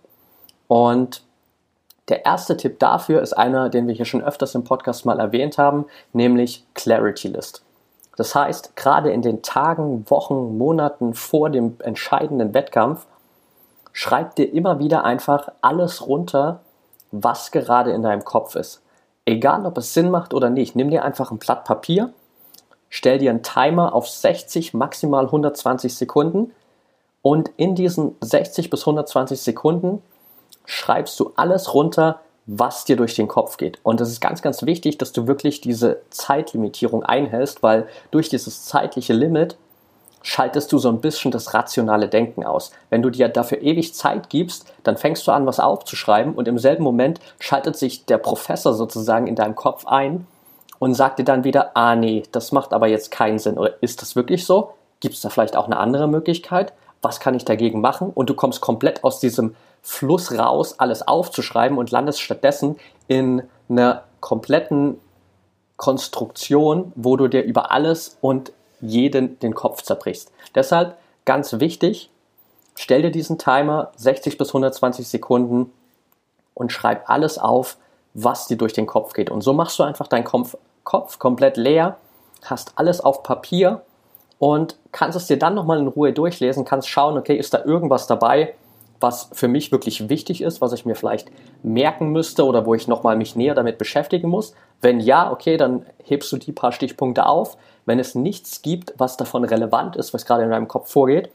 Und 0.67 1.23
der 2.10 2.25
erste 2.25 2.55
Tipp 2.55 2.79
dafür 2.79 3.21
ist 3.21 3.34
einer, 3.34 3.69
den 3.69 3.88
wir 3.88 3.95
hier 3.95 4.05
schon 4.05 4.23
öfters 4.23 4.53
im 4.53 4.63
Podcast 4.63 5.05
mal 5.05 5.19
erwähnt 5.19 5.58
haben, 5.58 5.86
nämlich 6.13 6.63
Clarity 6.75 7.29
List. 7.29 7.63
Das 8.15 8.34
heißt, 8.36 8.75
gerade 8.75 9.12
in 9.12 9.21
den 9.21 9.41
Tagen, 9.41 10.05
Wochen, 10.10 10.58
Monaten 10.58 11.13
vor 11.13 11.49
dem 11.49 11.77
entscheidenden 11.79 12.53
Wettkampf, 12.53 13.05
schreib 13.95 14.36
dir 14.36 14.51
immer 14.51 14.77
wieder 14.79 15.05
einfach 15.05 15.47
alles 15.62 16.05
runter, 16.05 16.60
was 17.12 17.51
gerade 17.51 17.91
in 17.91 18.01
deinem 18.01 18.25
Kopf 18.25 18.58
ist. 18.58 18.81
Egal, 19.23 19.65
ob 19.65 19.77
es 19.77 19.93
Sinn 19.93 20.12
macht 20.12 20.34
oder 20.34 20.49
nicht, 20.49 20.75
nimm 20.75 20.89
dir 20.89 21.05
einfach 21.05 21.31
ein 21.31 21.38
Blatt 21.39 21.63
Papier, 21.63 22.13
stell 22.89 23.19
dir 23.19 23.29
einen 23.29 23.41
Timer 23.41 23.95
auf 23.95 24.10
60, 24.10 24.73
maximal 24.73 25.23
120 25.25 25.95
Sekunden 25.95 26.51
und 27.21 27.49
in 27.55 27.73
diesen 27.73 28.15
60 28.19 28.69
bis 28.69 28.81
120 28.81 29.39
Sekunden 29.39 30.01
schreibst 30.65 31.17
du 31.21 31.31
alles 31.38 31.73
runter, 31.73 32.19
was 32.47 32.84
dir 32.84 32.97
durch 32.97 33.15
den 33.15 33.29
Kopf 33.29 33.55
geht. 33.55 33.79
Und 33.81 34.01
es 34.01 34.10
ist 34.10 34.19
ganz, 34.19 34.41
ganz 34.41 34.63
wichtig, 34.63 34.97
dass 34.97 35.13
du 35.13 35.25
wirklich 35.25 35.62
diese 35.62 36.01
Zeitlimitierung 36.10 37.03
einhältst, 37.03 37.63
weil 37.63 37.88
durch 38.12 38.27
dieses 38.27 38.65
zeitliche 38.65 39.13
Limit 39.13 39.55
schaltest 40.26 40.72
du 40.72 40.80
so 40.80 40.90
ein 40.90 41.02
bisschen 41.02 41.30
das 41.30 41.54
rationale 41.54 42.10
Denken 42.10 42.44
aus. 42.44 42.72
Wenn 42.90 43.04
du 43.04 43.12
dir 43.12 43.30
dafür 43.30 43.62
ewig 43.62 43.94
Zeit 43.94 44.30
gibst, 44.30 44.74
dann 44.84 44.98
fängst 44.98 45.26
du 45.28 45.32
an, 45.32 45.46
was 45.46 45.60
aufzuschreiben 45.60 46.34
und 46.34 46.48
im 46.48 46.58
selben 46.58 46.84
Moment 46.84 47.20
schaltet 47.40 47.78
sich 47.78 48.06
der 48.06 48.18
Professor 48.18 48.74
sozusagen 48.74 49.28
in 49.28 49.36
deinem 49.36 49.56
Kopf 49.56 49.86
ein 49.86 50.26
und 50.80 50.96
sagt 50.96 51.20
dir 51.20 51.26
dann 51.26 51.44
wieder, 51.44 51.78
ah 51.78 51.96
nee, 51.96 52.24
das 52.32 52.52
macht 52.52 52.74
aber 52.74 52.88
jetzt 52.88 53.12
keinen 53.12 53.38
Sinn. 53.38 53.60
Oder 53.60 53.82
ist 53.84 54.02
das 54.02 54.16
wirklich 54.16 54.46
so? 54.46 54.72
Gibt 55.00 55.14
es 55.14 55.22
da 55.22 55.30
vielleicht 55.30 55.56
auch 55.56 55.68
eine 55.68 55.78
andere 55.78 56.08
Möglichkeit? 56.08 56.74
Was 57.04 57.20
kann 57.20 57.36
ich 57.36 57.46
dagegen 57.46 57.80
machen? 57.80 58.10
Und 58.10 58.32
du 58.32 58.34
kommst 58.34 58.62
komplett 58.62 59.04
aus 59.04 59.20
diesem 59.20 59.56
Fluss 59.84 60.36
raus, 60.36 60.80
alles 60.80 61.08
aufzuschreiben 61.08 61.78
und 61.78 61.92
landest 61.92 62.20
stattdessen 62.20 62.78
in 63.08 63.44
einer 63.70 64.04
kompletten 64.22 65.00
Konstruktion, 65.78 66.94
wo 66.96 67.16
du 67.16 67.28
dir 67.28 67.44
über 67.44 67.72
alles 67.72 68.18
und 68.22 68.52
jeden 68.82 69.40
den 69.40 69.54
Kopf 69.54 69.82
zerbrichst. 69.82 70.32
Deshalb 70.54 70.98
ganz 71.26 71.60
wichtig, 71.60 72.10
stell 72.76 73.02
dir 73.02 73.12
diesen 73.12 73.38
Timer 73.38 73.92
60 73.98 74.38
bis 74.38 74.50
120 74.50 75.08
Sekunden 75.08 75.72
und 76.54 76.72
schreib 76.72 77.10
alles 77.10 77.38
auf, 77.38 77.78
was 78.14 78.48
dir 78.48 78.58
durch 78.58 78.74
den 78.74 78.88
Kopf 78.88 79.14
geht. 79.14 79.30
Und 79.30 79.42
so 79.42 79.54
machst 79.54 79.78
du 79.80 79.84
einfach 79.84 80.08
deinen 80.08 80.24
Kopf, 80.24 80.58
Kopf 80.84 81.20
komplett 81.20 81.58
leer, 81.58 81.98
hast 82.44 82.74
alles 82.76 83.02
auf 83.02 83.24
Papier 83.24 83.82
und 84.40 84.78
kannst 84.92 85.18
es 85.18 85.28
dir 85.28 85.38
dann 85.38 85.56
nochmal 85.56 85.80
in 85.80 85.88
Ruhe 85.88 86.14
durchlesen, 86.14 86.66
kannst 86.66 86.90
schauen, 86.90 87.18
okay, 87.18 87.36
ist 87.36 87.54
da 87.54 87.64
irgendwas 87.64 88.08
dabei, 88.08 88.54
was 89.00 89.30
für 89.34 89.48
mich 89.48 89.72
wirklich 89.72 90.10
wichtig 90.10 90.42
ist, 90.42 90.62
was 90.62 90.74
ich 90.74 90.86
mir 90.86 90.96
vielleicht 90.96 91.30
merken 91.64 92.12
müsste 92.12 92.46
oder 92.46 92.66
wo 92.66 92.74
ich 92.74 92.88
nochmal 92.88 93.18
mich 93.18 93.36
näher 93.36 93.54
damit 93.54 93.78
beschäftigen 93.78 94.30
muss. 94.30 94.54
Wenn 94.82 95.00
ja, 95.00 95.32
okay, 95.32 95.58
dann 95.58 95.86
hebst 96.04 96.32
du 96.32 96.38
die 96.38 96.52
paar 96.52 96.72
Stichpunkte 96.72 97.26
auf. 97.26 97.58
Wenn 97.86 98.00
es 98.00 98.15
nichts 98.15 98.62
gibt, 98.62 98.93
was 98.98 99.17
davon 99.17 99.43
relevant 99.43 99.95
ist, 99.95 100.13
was 100.13 100.26
gerade 100.26 100.43
in 100.43 100.50
deinem 100.50 100.67
Kopf 100.67 100.91
vorgeht, 100.91 101.30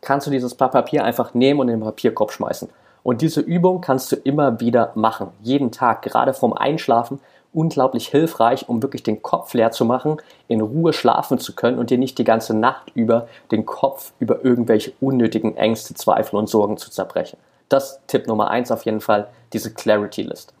kannst 0.00 0.26
du 0.26 0.30
dieses 0.30 0.54
Blatt 0.54 0.72
Papier 0.72 1.04
einfach 1.04 1.34
nehmen 1.34 1.60
und 1.60 1.68
in 1.68 1.78
den 1.78 1.84
Papierkorb 1.84 2.32
schmeißen. 2.32 2.68
Und 3.02 3.20
diese 3.20 3.40
Übung 3.40 3.80
kannst 3.80 4.12
du 4.12 4.16
immer 4.16 4.60
wieder 4.60 4.92
machen. 4.94 5.28
Jeden 5.42 5.72
Tag, 5.72 6.02
gerade 6.02 6.34
vorm 6.34 6.52
Einschlafen, 6.52 7.20
unglaublich 7.52 8.08
hilfreich, 8.08 8.68
um 8.68 8.82
wirklich 8.82 9.02
den 9.02 9.22
Kopf 9.22 9.54
leer 9.54 9.70
zu 9.72 9.84
machen, 9.84 10.16
in 10.48 10.60
Ruhe 10.60 10.92
schlafen 10.92 11.38
zu 11.38 11.54
können 11.54 11.78
und 11.78 11.90
dir 11.90 11.98
nicht 11.98 12.18
die 12.18 12.24
ganze 12.24 12.54
Nacht 12.54 12.90
über 12.94 13.28
den 13.50 13.66
Kopf 13.66 14.12
über 14.18 14.44
irgendwelche 14.44 14.92
unnötigen 15.00 15.56
Ängste, 15.56 15.94
Zweifel 15.94 16.36
und 16.36 16.48
Sorgen 16.48 16.76
zu 16.76 16.90
zerbrechen. 16.90 17.38
Das 17.68 18.00
Tipp 18.06 18.26
Nummer 18.26 18.50
eins 18.50 18.70
auf 18.70 18.84
jeden 18.84 19.00
Fall, 19.00 19.28
diese 19.52 19.72
Clarity 19.72 20.22
List. 20.22 20.54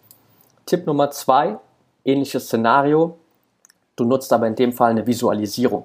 Tipp 0.66 0.86
Nummer 0.86 1.10
zwei, 1.10 1.58
ähnliches 2.04 2.46
Szenario. 2.46 3.16
Du 3.96 4.04
nutzt 4.04 4.32
aber 4.32 4.46
in 4.46 4.54
dem 4.54 4.72
Fall 4.72 4.90
eine 4.90 5.06
Visualisierung. 5.06 5.84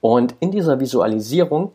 Und 0.00 0.34
in 0.40 0.50
dieser 0.50 0.80
Visualisierung 0.80 1.72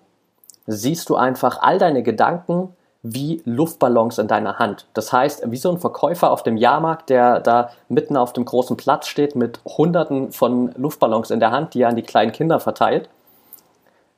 siehst 0.65 1.09
du 1.09 1.15
einfach 1.15 1.61
all 1.61 1.77
deine 1.77 2.03
Gedanken, 2.03 2.75
wie 3.03 3.41
Luftballons 3.45 4.17
in 4.17 4.27
deiner 4.27 4.59
Hand. 4.59 4.87
Das 4.93 5.13
heißt, 5.13 5.49
wie 5.49 5.57
so 5.57 5.71
ein 5.71 5.79
Verkäufer 5.79 6.31
auf 6.31 6.43
dem 6.43 6.57
Jahrmarkt, 6.57 7.09
der 7.09 7.39
da 7.39 7.69
mitten 7.89 8.17
auf 8.17 8.33
dem 8.33 8.43
großen 8.43 8.75
Platz 8.75 9.07
steht 9.07 9.35
mit 9.35 9.59
Hunderten 9.65 10.31
von 10.31 10.73
Luftballons 10.75 11.31
in 11.31 11.39
der 11.39 11.51
Hand, 11.51 11.73
die 11.73 11.81
er 11.81 11.89
an 11.89 11.95
die 11.95 12.01
kleinen 12.01 12.31
Kinder 12.31 12.59
verteilt, 12.59 13.09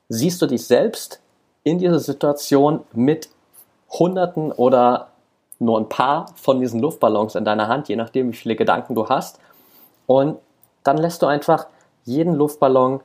siehst 0.08 0.42
du 0.42 0.46
dich 0.46 0.66
selbst 0.66 1.20
in 1.62 1.78
dieser 1.78 2.00
Situation 2.00 2.80
mit 2.92 3.28
Hunderten 3.90 4.50
oder 4.50 5.08
nur 5.58 5.78
ein 5.78 5.88
paar 5.88 6.26
von 6.34 6.58
diesen 6.58 6.80
Luftballons 6.80 7.34
in 7.34 7.44
deiner 7.44 7.68
Hand, 7.68 7.88
je 7.88 7.96
nachdem, 7.96 8.32
wie 8.32 8.36
viele 8.36 8.56
Gedanken 8.56 8.94
du 8.94 9.08
hast. 9.08 9.38
Und 10.06 10.38
dann 10.84 10.98
lässt 10.98 11.22
du 11.22 11.26
einfach 11.26 11.66
jeden 12.04 12.34
Luftballon 12.34 13.00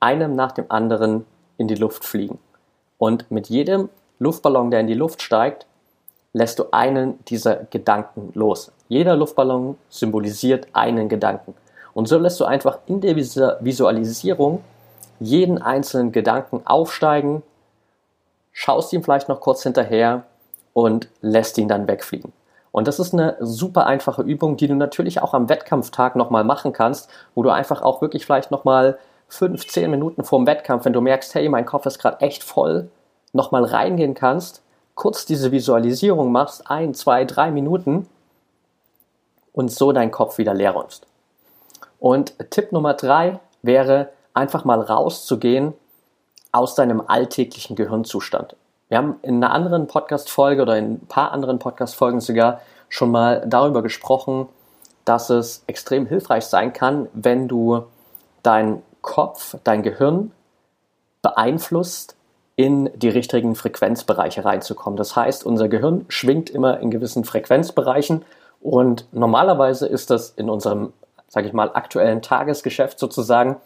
einem 0.00 0.34
nach 0.34 0.52
dem 0.52 0.66
anderen 0.68 1.26
in 1.58 1.68
die 1.68 1.74
Luft 1.74 2.04
fliegen. 2.04 2.38
Und 2.98 3.30
mit 3.30 3.48
jedem 3.48 3.88
Luftballon, 4.18 4.70
der 4.70 4.80
in 4.80 4.86
die 4.86 4.94
Luft 4.94 5.22
steigt, 5.22 5.66
lässt 6.32 6.58
du 6.58 6.66
einen 6.70 7.22
dieser 7.26 7.56
Gedanken 7.70 8.30
los. 8.34 8.72
Jeder 8.88 9.16
Luftballon 9.16 9.76
symbolisiert 9.88 10.68
einen 10.72 11.08
Gedanken. 11.08 11.54
Und 11.94 12.08
so 12.08 12.18
lässt 12.18 12.40
du 12.40 12.44
einfach 12.44 12.78
in 12.86 13.00
der 13.00 13.16
Visualisierung 13.16 14.62
jeden 15.20 15.60
einzelnen 15.60 16.10
Gedanken 16.10 16.62
aufsteigen, 16.64 17.42
schaust 18.52 18.92
ihm 18.92 19.02
vielleicht 19.02 19.28
noch 19.28 19.40
kurz 19.40 19.62
hinterher 19.62 20.24
und 20.72 21.08
lässt 21.20 21.58
ihn 21.58 21.68
dann 21.68 21.86
wegfliegen. 21.86 22.32
Und 22.72 22.88
das 22.88 22.98
ist 22.98 23.12
eine 23.12 23.36
super 23.38 23.86
einfache 23.86 24.22
Übung, 24.22 24.56
die 24.56 24.66
du 24.66 24.74
natürlich 24.74 25.22
auch 25.22 25.34
am 25.34 25.48
Wettkampftag 25.48 26.16
nochmal 26.16 26.42
machen 26.42 26.72
kannst, 26.72 27.08
wo 27.34 27.42
du 27.42 27.50
einfach 27.50 27.82
auch 27.82 28.00
wirklich 28.00 28.24
vielleicht 28.24 28.50
nochmal 28.50 28.98
fünf, 29.28 29.66
zehn 29.66 29.90
Minuten 29.90 30.24
vorm 30.24 30.46
Wettkampf, 30.46 30.86
wenn 30.86 30.92
du 30.92 31.00
merkst, 31.00 31.34
hey, 31.34 31.48
mein 31.48 31.66
Kopf 31.66 31.86
ist 31.86 31.98
gerade 31.98 32.20
echt 32.20 32.42
voll, 32.42 32.90
nochmal 33.32 33.64
reingehen 33.64 34.14
kannst, 34.14 34.62
kurz 34.94 35.26
diese 35.26 35.52
Visualisierung 35.52 36.32
machst, 36.32 36.70
ein, 36.70 36.94
zwei, 36.94 37.24
drei 37.24 37.50
Minuten 37.50 38.08
und 39.52 39.70
so 39.70 39.92
deinen 39.92 40.10
Kopf 40.10 40.38
wieder 40.38 40.54
leer 40.54 40.72
räumst. 40.72 41.06
Und 41.98 42.34
Tipp 42.50 42.72
Nummer 42.72 42.94
drei 42.94 43.38
wäre, 43.62 44.10
einfach 44.34 44.64
mal 44.64 44.80
rauszugehen 44.80 45.74
aus 46.52 46.74
deinem 46.74 47.02
alltäglichen 47.06 47.76
Gehirnzustand. 47.76 48.56
Wir 48.92 48.98
haben 48.98 49.16
in 49.22 49.42
einer 49.42 49.54
anderen 49.54 49.86
Podcast-Folge 49.86 50.60
oder 50.60 50.76
in 50.76 50.92
ein 50.92 51.06
paar 51.06 51.32
anderen 51.32 51.58
Podcast-Folgen 51.58 52.20
sogar 52.20 52.60
schon 52.90 53.10
mal 53.10 53.42
darüber 53.46 53.82
gesprochen, 53.82 54.50
dass 55.06 55.30
es 55.30 55.64
extrem 55.66 56.04
hilfreich 56.04 56.44
sein 56.44 56.74
kann, 56.74 57.08
wenn 57.14 57.48
du 57.48 57.84
deinen 58.42 58.82
Kopf, 59.00 59.56
dein 59.64 59.82
Gehirn 59.82 60.30
beeinflusst, 61.22 62.16
in 62.56 62.90
die 62.94 63.08
richtigen 63.08 63.54
Frequenzbereiche 63.54 64.44
reinzukommen. 64.44 64.98
Das 64.98 65.16
heißt, 65.16 65.46
unser 65.46 65.68
Gehirn 65.68 66.04
schwingt 66.08 66.50
immer 66.50 66.80
in 66.80 66.90
gewissen 66.90 67.24
Frequenzbereichen 67.24 68.26
und 68.60 69.06
normalerweise 69.12 69.86
ist 69.86 70.10
das 70.10 70.34
in 70.36 70.50
unserem, 70.50 70.92
sage 71.28 71.46
ich 71.46 71.54
mal, 71.54 71.70
aktuellen 71.72 72.20
Tagesgeschäft 72.20 72.98
sozusagen 72.98 73.56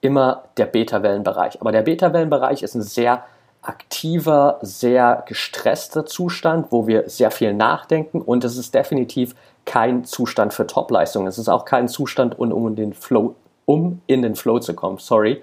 immer 0.00 0.44
der 0.56 0.64
Beta-Wellenbereich. 0.64 1.60
Aber 1.60 1.70
der 1.70 1.82
Beta-Wellenbereich 1.82 2.62
ist 2.62 2.74
ein 2.74 2.80
sehr 2.80 3.24
aktiver, 3.64 4.58
sehr 4.62 5.24
gestresster 5.26 6.06
Zustand, 6.06 6.66
wo 6.70 6.86
wir 6.86 7.08
sehr 7.08 7.30
viel 7.30 7.54
nachdenken 7.54 8.20
und 8.20 8.44
es 8.44 8.56
ist 8.56 8.74
definitiv 8.74 9.34
kein 9.64 10.04
Zustand 10.04 10.52
für 10.52 10.66
Topleistung. 10.66 11.26
Es 11.26 11.38
ist 11.38 11.48
auch 11.48 11.64
kein 11.64 11.88
Zustand, 11.88 12.38
um, 12.38 12.52
um, 12.52 12.68
in 12.68 12.76
den 12.76 12.92
Flow, 12.92 13.34
um 13.64 14.02
in 14.06 14.22
den 14.22 14.34
Flow 14.36 14.58
zu 14.58 14.74
kommen, 14.74 14.98
sorry, 14.98 15.42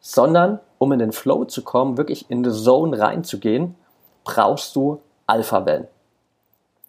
sondern 0.00 0.60
um 0.78 0.92
in 0.92 1.00
den 1.00 1.12
Flow 1.12 1.44
zu 1.44 1.62
kommen, 1.62 1.98
wirklich 1.98 2.30
in 2.30 2.44
die 2.44 2.52
Zone 2.52 2.98
reinzugehen, 2.98 3.74
brauchst 4.22 4.76
du 4.76 5.00
Alpha-Wellen. 5.26 5.88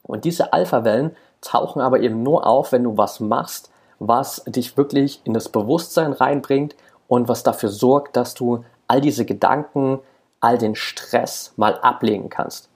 Und 0.03 0.25
diese 0.25 0.53
Alpha-Wellen 0.53 1.15
tauchen 1.41 1.82
aber 1.82 1.99
eben 2.01 2.21
nur 2.21 2.45
auf, 2.45 2.71
wenn 2.71 2.84
du 2.84 2.97
was 2.97 3.19
machst, 3.19 3.71
was 3.97 4.43
dich 4.45 4.77
wirklich 4.77 5.21
in 5.23 5.34
das 5.34 5.49
Bewusstsein 5.49 6.13
reinbringt 6.13 6.75
und 7.08 7.27
was 7.27 7.43
dafür 7.43 7.69
sorgt, 7.69 8.15
dass 8.15 8.34
du 8.36 8.63
all 8.88 9.01
diese 9.01 9.25
Gedanken, 9.25 9.99
all 10.41 10.58
den 10.58 10.75
Stress 10.75 11.54
mal 11.58 11.80
ablegen 11.80 12.30
kannst. 12.30 12.69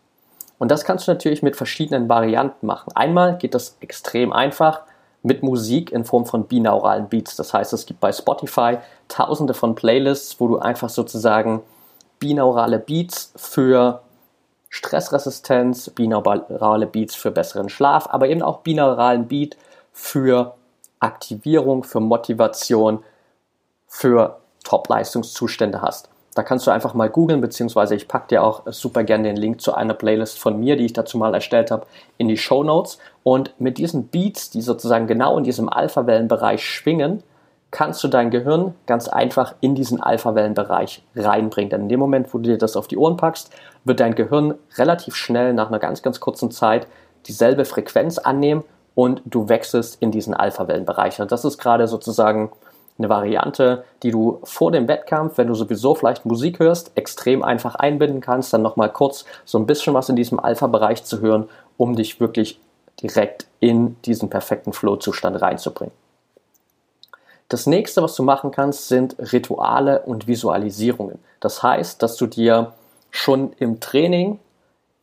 Und 0.59 0.69
das 0.69 0.85
kannst 0.85 1.07
du 1.07 1.11
natürlich 1.11 1.43
mit 1.43 1.55
verschiedenen 1.55 2.07
Varianten 2.09 2.65
machen. 2.65 2.91
Einmal 2.95 3.37
geht 3.37 3.53
das 3.53 3.77
extrem 3.79 4.31
einfach 4.31 4.81
mit 5.21 5.41
Musik 5.41 5.91
in 5.91 6.05
Form 6.05 6.25
von 6.25 6.45
binauralen 6.45 7.09
Beats. 7.09 7.35
Das 7.35 7.53
heißt, 7.53 7.73
es 7.73 7.85
gibt 7.85 7.99
bei 7.99 8.11
Spotify 8.11 8.77
tausende 9.07 9.53
von 9.53 9.75
Playlists, 9.75 10.39
wo 10.39 10.47
du 10.47 10.59
einfach 10.59 10.89
sozusagen 10.89 11.63
binaurale 12.19 12.79
Beats 12.79 13.33
für 13.35 14.01
Stressresistenz, 14.69 15.89
binaurale 15.89 16.87
Beats 16.87 17.15
für 17.15 17.31
besseren 17.31 17.69
Schlaf, 17.69 18.07
aber 18.09 18.27
eben 18.27 18.41
auch 18.41 18.59
binauralen 18.59 19.27
Beat 19.27 19.55
für 19.91 20.55
Aktivierung, 20.99 21.83
für 21.83 21.99
Motivation, 21.99 23.03
für 23.87 24.39
Top-Leistungszustände 24.63 25.81
hast. 25.81 26.09
Da 26.35 26.43
kannst 26.43 26.65
du 26.65 26.71
einfach 26.71 26.93
mal 26.93 27.09
googeln, 27.09 27.41
beziehungsweise 27.41 27.95
ich 27.95 28.07
packe 28.07 28.29
dir 28.29 28.43
auch 28.43 28.63
super 28.67 29.03
gerne 29.03 29.23
den 29.23 29.37
Link 29.37 29.61
zu 29.61 29.73
einer 29.73 29.93
Playlist 29.93 30.39
von 30.39 30.59
mir, 30.59 30.75
die 30.75 30.85
ich 30.85 30.93
dazu 30.93 31.17
mal 31.17 31.33
erstellt 31.33 31.71
habe, 31.71 31.85
in 32.17 32.27
die 32.27 32.37
Show 32.37 32.63
Notes. 32.63 32.97
Und 33.23 33.53
mit 33.59 33.77
diesen 33.77 34.07
Beats, 34.07 34.49
die 34.49 34.61
sozusagen 34.61 35.07
genau 35.07 35.37
in 35.37 35.43
diesem 35.43 35.69
Alpha-Wellenbereich 35.69 36.65
schwingen, 36.65 37.23
kannst 37.73 38.03
du 38.03 38.07
dein 38.07 38.29
Gehirn 38.29 38.75
ganz 38.85 39.07
einfach 39.07 39.55
in 39.59 39.73
diesen 39.73 40.01
Alpha-Wellenbereich 40.01 41.03
reinbringen. 41.15 41.69
Denn 41.71 41.81
in 41.81 41.89
dem 41.89 41.99
Moment, 41.99 42.33
wo 42.33 42.37
du 42.37 42.51
dir 42.51 42.57
das 42.57 42.75
auf 42.75 42.87
die 42.87 42.97
Ohren 42.97 43.17
packst, 43.17 43.51
wird 43.83 43.99
dein 43.99 44.15
Gehirn 44.15 44.53
relativ 44.77 45.15
schnell 45.15 45.53
nach 45.53 45.69
einer 45.69 45.79
ganz, 45.79 46.01
ganz 46.01 46.19
kurzen 46.19 46.51
Zeit 46.51 46.87
dieselbe 47.27 47.65
Frequenz 47.65 48.17
annehmen 48.17 48.63
und 48.95 49.21
du 49.25 49.49
wechselst 49.49 49.97
in 50.01 50.11
diesen 50.11 50.33
Alpha-Wellenbereich. 50.33 51.19
Und 51.19 51.31
das 51.31 51.45
ist 51.45 51.57
gerade 51.57 51.87
sozusagen 51.87 52.51
eine 52.97 53.09
Variante, 53.09 53.83
die 54.03 54.11
du 54.11 54.39
vor 54.43 54.71
dem 54.71 54.87
Wettkampf, 54.87 55.37
wenn 55.37 55.47
du 55.47 55.55
sowieso 55.55 55.95
vielleicht 55.95 56.25
Musik 56.25 56.59
hörst, 56.59 56.91
extrem 56.95 57.43
einfach 57.43 57.75
einbinden 57.75 58.21
kannst, 58.21 58.53
dann 58.53 58.61
nochmal 58.61 58.91
kurz 58.91 59.25
so 59.45 59.57
ein 59.57 59.65
bisschen 59.65 59.93
was 59.93 60.09
in 60.09 60.15
diesem 60.15 60.39
Alpha-Bereich 60.39 61.03
zu 61.03 61.19
hören, 61.21 61.49
um 61.77 61.95
dich 61.95 62.19
wirklich 62.19 62.59
direkt 63.01 63.47
in 63.59 63.95
diesen 64.03 64.29
perfekten 64.29 64.73
Flow-Zustand 64.73 65.41
reinzubringen. 65.41 65.93
Das 67.49 67.67
nächste, 67.67 68.01
was 68.01 68.15
du 68.15 68.23
machen 68.23 68.51
kannst, 68.51 68.87
sind 68.87 69.15
Rituale 69.19 70.01
und 70.01 70.27
Visualisierungen. 70.27 71.19
Das 71.39 71.61
heißt, 71.61 72.01
dass 72.01 72.15
du 72.15 72.27
dir 72.27 72.73
schon 73.11 73.53
im 73.59 73.79
Training 73.79 74.39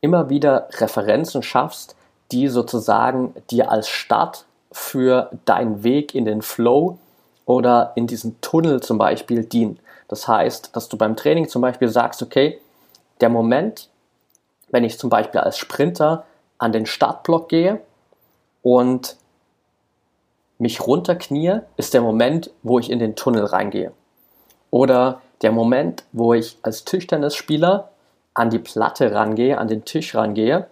immer 0.01 0.29
wieder 0.29 0.67
Referenzen 0.79 1.43
schaffst, 1.43 1.95
die 2.31 2.47
sozusagen 2.47 3.35
dir 3.51 3.69
als 3.71 3.87
Start 3.87 4.45
für 4.71 5.29
deinen 5.45 5.83
Weg 5.83 6.15
in 6.15 6.25
den 6.25 6.41
Flow 6.41 6.97
oder 7.45 7.93
in 7.95 8.07
diesen 8.07 8.39
Tunnel 8.41 8.81
zum 8.81 8.97
Beispiel 8.97 9.43
dienen. 9.43 9.79
Das 10.07 10.27
heißt, 10.27 10.75
dass 10.75 10.89
du 10.89 10.97
beim 10.97 11.15
Training 11.15 11.47
zum 11.47 11.61
Beispiel 11.61 11.87
sagst, 11.87 12.21
okay, 12.21 12.59
der 13.21 13.29
Moment, 13.29 13.89
wenn 14.69 14.83
ich 14.83 14.97
zum 14.97 15.09
Beispiel 15.09 15.41
als 15.41 15.57
Sprinter 15.57 16.25
an 16.57 16.71
den 16.71 16.85
Startblock 16.85 17.49
gehe 17.49 17.81
und 18.61 19.15
mich 20.57 20.85
runterknie, 20.85 21.61
ist 21.77 21.93
der 21.93 22.01
Moment, 22.01 22.51
wo 22.61 22.77
ich 22.77 22.91
in 22.91 22.99
den 22.99 23.15
Tunnel 23.15 23.45
reingehe. 23.45 23.91
Oder 24.69 25.21
der 25.41 25.51
Moment, 25.51 26.03
wo 26.11 26.33
ich 26.33 26.57
als 26.61 26.85
Tischtennisspieler 26.85 27.89
an 28.33 28.49
die 28.49 28.59
Platte 28.59 29.13
rangehe, 29.13 29.57
an 29.57 29.67
den 29.67 29.85
Tisch 29.85 30.13
rangehe, 30.15 30.67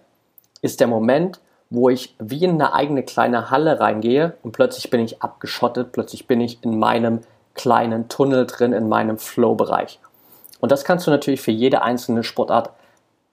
ist 0.62 0.80
der 0.80 0.86
Moment, 0.86 1.40
wo 1.70 1.88
ich 1.88 2.14
wie 2.18 2.44
in 2.44 2.50
eine 2.52 2.74
eigene 2.74 3.04
kleine 3.04 3.50
Halle 3.50 3.80
reingehe 3.80 4.34
und 4.42 4.52
plötzlich 4.52 4.90
bin 4.90 5.00
ich 5.00 5.22
abgeschottet, 5.22 5.92
plötzlich 5.92 6.26
bin 6.26 6.40
ich 6.40 6.62
in 6.62 6.78
meinem 6.78 7.20
kleinen 7.54 8.08
Tunnel 8.08 8.46
drin, 8.46 8.72
in 8.72 8.88
meinem 8.88 9.18
Flow-Bereich. 9.18 10.00
Und 10.60 10.72
das 10.72 10.84
kannst 10.84 11.06
du 11.06 11.10
natürlich 11.10 11.40
für 11.40 11.52
jede 11.52 11.82
einzelne 11.82 12.24
Sportart 12.24 12.70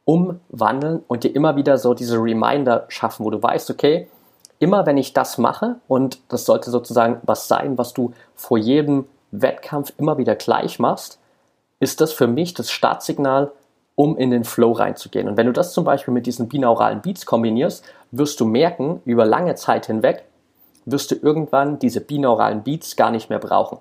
umwandeln 0.06 1.04
und 1.08 1.24
dir 1.24 1.36
immer 1.36 1.56
wieder 1.56 1.78
so 1.78 1.94
diese 1.94 2.18
Reminder 2.18 2.86
schaffen, 2.88 3.26
wo 3.26 3.30
du 3.30 3.42
weißt, 3.42 3.70
okay, 3.70 4.08
immer 4.60 4.86
wenn 4.86 4.98
ich 4.98 5.14
das 5.14 5.38
mache, 5.38 5.76
und 5.88 6.20
das 6.30 6.46
sollte 6.46 6.72
sozusagen 6.72 7.20
was 7.24 7.48
sein, 7.48 7.78
was 7.78 7.94
du 7.94 8.14
vor 8.36 8.58
jedem 8.58 9.06
Wettkampf 9.32 9.94
immer 9.98 10.18
wieder 10.18 10.36
gleich 10.36 10.80
machst, 10.80 11.20
ist 11.80 12.02
das 12.02 12.14
für 12.14 12.28
mich 12.28 12.54
das 12.54 12.72
Startsignal, 12.72 13.52
um 13.96 14.16
in 14.16 14.30
den 14.30 14.44
Flow 14.44 14.72
reinzugehen. 14.72 15.28
Und 15.28 15.38
wenn 15.38 15.48
du 15.48 15.54
das 15.54 15.74
zum 15.74 15.84
Beispiel 15.84 16.14
mit 16.14 16.26
diesen 16.28 16.48
binauralen 16.48 17.02
Beats 17.02 17.26
kombinierst, 17.26 17.84
wirst 18.12 18.40
du 18.40 18.46
merken, 18.46 19.02
über 19.06 19.26
lange 19.26 19.56
Zeit 19.56 19.88
hinweg, 19.88 20.26
wirst 20.86 21.12
du 21.12 21.16
irgendwann 21.16 21.80
diese 21.80 22.02
binauralen 22.02 22.64
Beats 22.64 22.96
gar 22.96 23.12
nicht 23.12 23.30
mehr 23.30 23.40
brauchen. 23.40 23.80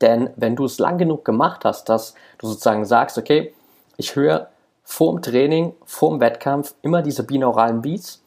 Denn 0.00 0.30
wenn 0.36 0.56
du 0.56 0.64
es 0.64 0.78
lang 0.78 0.98
genug 0.98 1.24
gemacht 1.24 1.64
hast, 1.64 1.88
dass 1.88 2.14
du 2.38 2.48
sozusagen 2.48 2.84
sagst, 2.84 3.18
okay, 3.18 3.54
ich 3.96 4.16
höre 4.16 4.48
vorm 4.82 5.22
Training, 5.22 5.74
vorm 5.84 6.20
Wettkampf 6.20 6.74
immer 6.82 7.02
diese 7.02 7.22
binauralen 7.22 7.82
Beats 7.82 8.22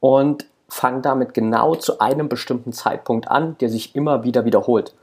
und 0.00 0.46
fange 0.68 1.00
damit 1.00 1.34
genau 1.34 1.74
zu 1.74 2.00
einem 2.00 2.28
bestimmten 2.28 2.72
Zeitpunkt 2.72 3.28
an, 3.28 3.56
der 3.58 3.68
sich 3.68 3.94
immer 3.94 4.24
wieder 4.24 4.44
wiederholt 4.44 4.94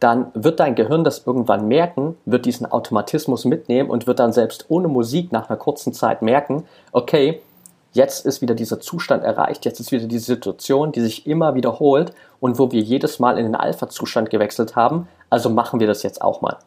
dann 0.00 0.26
wird 0.34 0.60
dein 0.60 0.74
Gehirn 0.74 1.04
das 1.04 1.26
irgendwann 1.26 1.68
merken, 1.68 2.16
wird 2.26 2.44
diesen 2.44 2.70
Automatismus 2.70 3.44
mitnehmen 3.44 3.88
und 3.88 4.06
wird 4.06 4.18
dann 4.18 4.32
selbst 4.32 4.66
ohne 4.68 4.88
Musik 4.88 5.32
nach 5.32 5.48
einer 5.48 5.58
kurzen 5.58 5.92
Zeit 5.92 6.22
merken, 6.22 6.64
okay, 6.92 7.40
jetzt 7.96 8.26
ist 8.26 8.42
wieder 8.42 8.54
dieser 8.54 8.78
Zustand 8.78 9.24
erreicht, 9.24 9.64
jetzt 9.64 9.80
ist 9.80 9.90
wieder 9.90 10.06
die 10.06 10.18
Situation, 10.18 10.92
die 10.92 11.00
sich 11.00 11.26
immer 11.26 11.54
wiederholt 11.54 12.12
und 12.40 12.58
wo 12.58 12.70
wir 12.70 12.80
jedes 12.80 13.18
Mal 13.18 13.38
in 13.38 13.46
den 13.46 13.56
Alpha-Zustand 13.56 14.30
gewechselt 14.30 14.76
haben, 14.76 15.08
also 15.30 15.48
machen 15.48 15.80
wir 15.80 15.86
das 15.86 16.02
jetzt 16.02 16.20
auch 16.20 16.42
mal. 16.42 16.58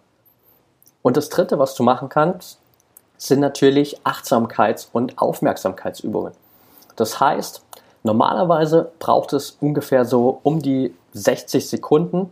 Und 1.01 1.15
das 1.17 1.29
Dritte, 1.29 1.59
was 1.59 1.75
du 1.75 1.83
machen 1.83 2.09
kannst, 2.09 2.59
sind 3.17 3.39
natürlich 3.39 4.01
Achtsamkeits- 4.05 4.87
und 4.91 5.19
Aufmerksamkeitsübungen. 5.19 6.33
Das 6.95 7.19
heißt, 7.19 7.63
normalerweise 8.03 8.91
braucht 8.99 9.33
es 9.33 9.57
ungefähr 9.61 10.05
so 10.05 10.39
um 10.43 10.61
die 10.61 10.93
60 11.13 11.69
Sekunden, 11.69 12.31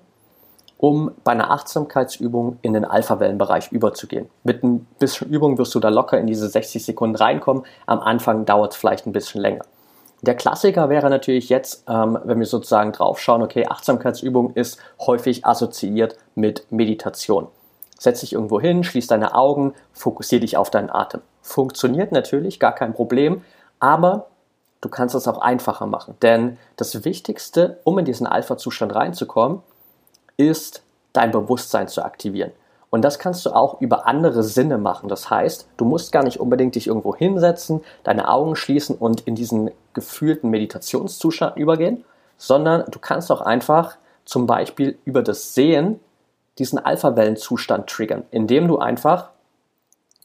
um 0.77 1.11
bei 1.23 1.31
einer 1.31 1.51
Achtsamkeitsübung 1.51 2.59
in 2.61 2.73
den 2.73 2.85
Alpha-Wellenbereich 2.85 3.71
überzugehen. 3.71 4.29
Mit 4.43 4.63
ein 4.63 4.85
bisschen 4.99 5.29
Übung 5.29 5.57
wirst 5.57 5.73
du 5.75 5.79
da 5.79 5.89
locker 5.89 6.19
in 6.19 6.27
diese 6.27 6.47
60 6.47 6.85
Sekunden 6.85 7.15
reinkommen. 7.15 7.63
Am 7.85 7.99
Anfang 7.99 8.45
dauert 8.45 8.73
es 8.73 8.77
vielleicht 8.77 9.07
ein 9.07 9.11
bisschen 9.11 9.41
länger. 9.41 9.63
Der 10.21 10.35
Klassiker 10.35 10.89
wäre 10.89 11.09
natürlich 11.09 11.49
jetzt, 11.49 11.83
ähm, 11.87 12.17
wenn 12.23 12.39
wir 12.39 12.47
sozusagen 12.47 12.91
draufschauen, 12.91 13.43
okay, 13.43 13.65
Achtsamkeitsübung 13.67 14.53
ist 14.53 14.79
häufig 14.99 15.45
assoziiert 15.45 16.17
mit 16.35 16.71
Meditation. 16.71 17.47
Setz 17.99 18.21
dich 18.21 18.33
irgendwo 18.33 18.59
hin, 18.59 18.83
schließ 18.83 19.07
deine 19.07 19.35
Augen, 19.35 19.73
fokussiere 19.93 20.41
dich 20.41 20.57
auf 20.57 20.69
deinen 20.69 20.89
Atem. 20.89 21.21
Funktioniert 21.41 22.11
natürlich, 22.11 22.59
gar 22.59 22.73
kein 22.73 22.93
Problem, 22.93 23.43
aber 23.79 24.27
du 24.81 24.89
kannst 24.89 25.15
es 25.15 25.27
auch 25.27 25.39
einfacher 25.39 25.85
machen. 25.85 26.15
Denn 26.21 26.57
das 26.75 27.05
Wichtigste, 27.05 27.79
um 27.83 27.97
in 27.99 28.05
diesen 28.05 28.27
Alpha-Zustand 28.27 28.93
reinzukommen, 28.93 29.61
ist, 30.37 30.83
dein 31.13 31.31
Bewusstsein 31.31 31.87
zu 31.87 32.03
aktivieren. 32.03 32.51
Und 32.89 33.01
das 33.03 33.19
kannst 33.19 33.45
du 33.45 33.51
auch 33.51 33.81
über 33.81 34.07
andere 34.07 34.43
Sinne 34.43 34.77
machen. 34.77 35.09
Das 35.09 35.29
heißt, 35.29 35.67
du 35.75 35.85
musst 35.85 36.11
gar 36.11 36.23
nicht 36.23 36.39
unbedingt 36.39 36.75
dich 36.75 36.87
irgendwo 36.87 37.15
hinsetzen, 37.15 37.81
deine 38.03 38.29
Augen 38.29 38.55
schließen 38.55 38.95
und 38.95 39.21
in 39.21 39.35
diesen 39.35 39.71
gefühlten 39.93 40.49
Meditationszustand 40.49 41.57
übergehen, 41.57 42.05
sondern 42.37 42.85
du 42.89 42.99
kannst 42.99 43.31
auch 43.31 43.41
einfach 43.41 43.97
zum 44.23 44.45
Beispiel 44.45 44.97
über 45.05 45.21
das 45.21 45.53
Sehen 45.53 45.99
diesen 46.59 46.79
Alpha-Wellenzustand 46.79 47.89
triggern, 47.89 48.23
indem 48.31 48.67
du 48.67 48.77
einfach 48.77 49.31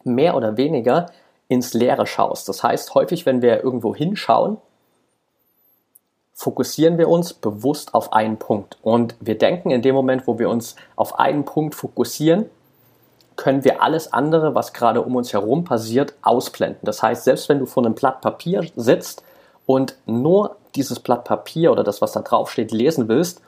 mehr 0.05 0.37
oder 0.37 0.57
weniger 0.57 1.07
ins 1.48 1.75
Leere 1.75 2.07
schaust. 2.07 2.48
Das 2.48 2.62
heißt, 2.62 2.94
häufig, 2.94 3.27
wenn 3.27 3.42
wir 3.42 3.62
irgendwo 3.62 3.94
hinschauen, 3.94 4.59
fokussieren 6.35 6.99
wir 6.99 7.09
uns 7.09 7.35
bewusst 7.35 7.95
auf 7.95 8.12
einen 8.12 8.38
Punkt. 8.38 8.79
Und 8.83 9.14
wir 9.21 9.38
denken 9.38 9.71
in 9.71 9.83
dem 9.83 9.95
Moment, 9.95 10.27
wo 10.27 10.38
wir 10.38 10.49
uns 10.51 10.77
auf 10.97 11.18
einen 11.18 11.45
Punkt 11.45 11.75
fokussieren, 11.75 12.47
können 13.37 13.64
wir 13.64 13.83
alles 13.83 14.12
andere, 14.12 14.55
was 14.55 14.73
gerade 14.73 15.03
um 15.03 15.16
uns 15.16 15.33
herum 15.33 15.64
passiert, 15.64 16.14
ausblenden. 16.23 16.81
Das 16.83 17.03
heißt, 17.03 17.25
selbst 17.25 17.49
wenn 17.49 17.59
du 17.59 17.66
vor 17.66 17.85
einem 17.85 17.95
Blatt 17.95 18.21
Papier 18.21 18.66
sitzt 18.77 19.23
und 19.66 19.97
nur 20.07 20.57
dieses 20.75 21.01
Blatt 21.01 21.25
Papier 21.25 21.73
oder 21.73 21.85
das, 21.85 22.03
was 22.03 22.12
da 22.12 22.21
drauf 22.21 22.51
steht, 22.51 22.73
lesen 22.73 23.09
willst, 23.09 23.42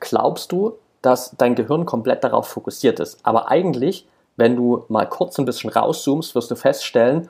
glaubst 0.00 0.52
du, 0.52 0.74
dass 1.02 1.32
dein 1.36 1.54
Gehirn 1.54 1.86
komplett 1.86 2.24
darauf 2.24 2.48
fokussiert 2.48 3.00
ist. 3.00 3.18
Aber 3.22 3.48
eigentlich, 3.48 4.06
wenn 4.36 4.56
du 4.56 4.84
mal 4.88 5.08
kurz 5.08 5.38
ein 5.38 5.44
bisschen 5.44 5.70
rauszoomst, 5.70 6.34
wirst 6.34 6.50
du 6.50 6.56
feststellen, 6.56 7.28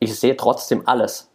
ich 0.00 0.18
sehe 0.18 0.36
trotzdem 0.36 0.82
alles 0.86 1.27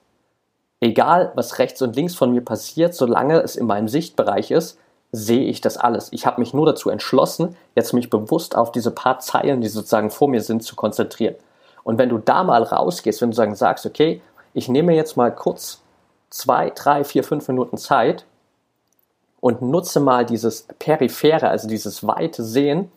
egal 0.84 1.32
was 1.36 1.60
rechts 1.60 1.82
und 1.82 1.96
links 1.96 2.14
von 2.14 2.32
mir 2.32 2.42
passiert, 2.42 2.94
solange 2.94 3.42
es 3.42 3.56
in 3.56 3.66
meinem 3.66 3.88
Sichtbereich 3.88 4.52
ist, 4.52 4.78
sehe 5.12 5.46
ich 5.46 5.62
das 5.62 5.78
alles. 5.78 6.10
Ich 6.12 6.26
habe 6.26 6.42
mich 6.42 6.54
nur 6.54 6.66
dazu 6.66 6.90
entschlossen, 6.90 7.56
jetzt 7.76 7.94
mich 7.94 8.10
bewusst 8.10 8.56
auf 8.58 8.72
diese 8.72 8.92
paar 8.92 9.20
Zeilen, 9.20 9.62
die 9.62 9.70
sozusagen 9.70 10.10
vor 10.10 10.28
mir 10.28 10.42
sind, 10.42 10.64
zu 10.64 10.76
konzentrieren. 10.76 11.36
Und 11.84 11.98
wenn 11.98 12.10
du 12.10 12.18
da 12.18 12.44
mal 12.44 12.64
rausgehst, 12.64 13.22
wenn 13.22 13.32
du 13.32 13.36
sagen, 13.36 13.56
sagst, 13.56 13.86
okay, 13.86 14.22
ich 14.54 14.68
nehme 14.68 14.94
jetzt 14.94 15.16
mal 15.16 15.34
kurz 15.34 15.82
zwei, 16.30 16.72
drei, 16.72 17.04
vier, 17.04 17.24
fünf 17.24 17.48
Minuten 17.48 17.78
Zeit 17.78 18.26
und 19.40 19.62
nutze 19.62 20.00
mal 20.00 20.26
dieses 20.26 20.68
Periphere, 20.80 21.48
also 21.50 21.68
dieses 21.68 22.06
weite 22.06 22.44
Sehen 22.44 22.92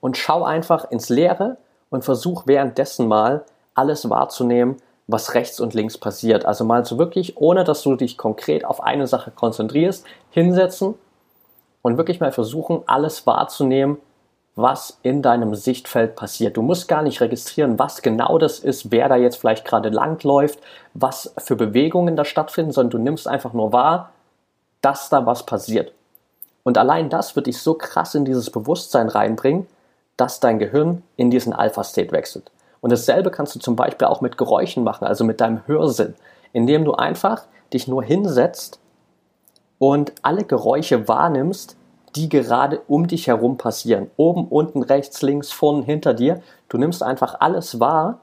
und 0.00 0.16
schau 0.16 0.42
einfach 0.42 0.90
ins 0.90 1.08
Leere 1.08 1.56
und 1.90 2.04
versuch 2.04 2.42
währenddessen 2.46 3.08
mal 3.08 3.44
alles 3.74 4.10
wahrzunehmen, 4.10 4.76
was 5.10 5.34
rechts 5.34 5.60
und 5.60 5.74
links 5.74 5.98
passiert. 5.98 6.44
Also 6.44 6.64
mal 6.64 6.84
so 6.84 6.98
wirklich, 6.98 7.36
ohne 7.36 7.64
dass 7.64 7.82
du 7.82 7.96
dich 7.96 8.16
konkret 8.16 8.64
auf 8.64 8.82
eine 8.82 9.06
Sache 9.06 9.30
konzentrierst, 9.30 10.04
hinsetzen 10.30 10.94
und 11.82 11.96
wirklich 11.96 12.20
mal 12.20 12.32
versuchen, 12.32 12.82
alles 12.86 13.26
wahrzunehmen, 13.26 13.98
was 14.56 14.98
in 15.02 15.22
deinem 15.22 15.54
Sichtfeld 15.54 16.16
passiert. 16.16 16.56
Du 16.56 16.62
musst 16.62 16.88
gar 16.88 17.02
nicht 17.02 17.20
registrieren, 17.20 17.78
was 17.78 18.02
genau 18.02 18.38
das 18.38 18.58
ist, 18.58 18.90
wer 18.90 19.08
da 19.08 19.16
jetzt 19.16 19.36
vielleicht 19.36 19.64
gerade 19.64 19.88
langläuft, 19.88 20.58
was 20.94 21.32
für 21.38 21.56
Bewegungen 21.56 22.16
da 22.16 22.24
stattfinden, 22.24 22.72
sondern 22.72 22.90
du 22.90 22.98
nimmst 22.98 23.28
einfach 23.28 23.52
nur 23.52 23.72
wahr, 23.72 24.10
dass 24.82 25.08
da 25.08 25.24
was 25.26 25.46
passiert. 25.46 25.92
Und 26.62 26.78
allein 26.78 27.08
das 27.08 27.36
wird 27.36 27.46
dich 27.46 27.58
so 27.58 27.74
krass 27.74 28.14
in 28.14 28.24
dieses 28.24 28.50
Bewusstsein 28.50 29.08
reinbringen, 29.08 29.66
dass 30.16 30.40
dein 30.40 30.58
Gehirn 30.58 31.02
in 31.16 31.30
diesen 31.30 31.52
Alpha-State 31.52 32.12
wechselt. 32.12 32.50
Und 32.80 32.90
dasselbe 32.90 33.30
kannst 33.30 33.54
du 33.54 33.58
zum 33.58 33.76
Beispiel 33.76 34.06
auch 34.06 34.20
mit 34.20 34.38
Geräuschen 34.38 34.84
machen, 34.84 35.06
also 35.06 35.24
mit 35.24 35.40
deinem 35.40 35.66
Hörsinn, 35.66 36.14
indem 36.52 36.84
du 36.84 36.94
einfach 36.94 37.44
dich 37.72 37.86
nur 37.86 38.02
hinsetzt 38.02 38.80
und 39.78 40.12
alle 40.22 40.44
Geräusche 40.44 41.08
wahrnimmst, 41.08 41.76
die 42.16 42.28
gerade 42.28 42.80
um 42.88 43.06
dich 43.06 43.28
herum 43.28 43.56
passieren. 43.56 44.10
Oben, 44.16 44.48
unten, 44.48 44.82
rechts, 44.82 45.22
links, 45.22 45.52
vorn, 45.52 45.82
hinter 45.82 46.14
dir. 46.14 46.42
Du 46.68 46.76
nimmst 46.76 47.02
einfach 47.02 47.36
alles 47.40 47.78
wahr, 47.78 48.20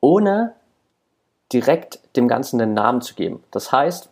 ohne 0.00 0.54
direkt 1.52 2.00
dem 2.16 2.26
Ganzen 2.26 2.60
einen 2.60 2.74
Namen 2.74 3.00
zu 3.00 3.14
geben. 3.14 3.42
Das 3.50 3.70
heißt, 3.70 4.10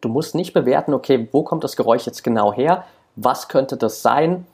du 0.00 0.08
musst 0.08 0.34
nicht 0.34 0.54
bewerten, 0.54 0.94
okay, 0.94 1.28
wo 1.32 1.42
kommt 1.42 1.64
das 1.64 1.76
Geräusch 1.76 2.06
jetzt 2.06 2.24
genau 2.24 2.52
her? 2.52 2.84
Was 3.16 3.48
könnte 3.48 3.76
das 3.76 4.02
sein? 4.02 4.46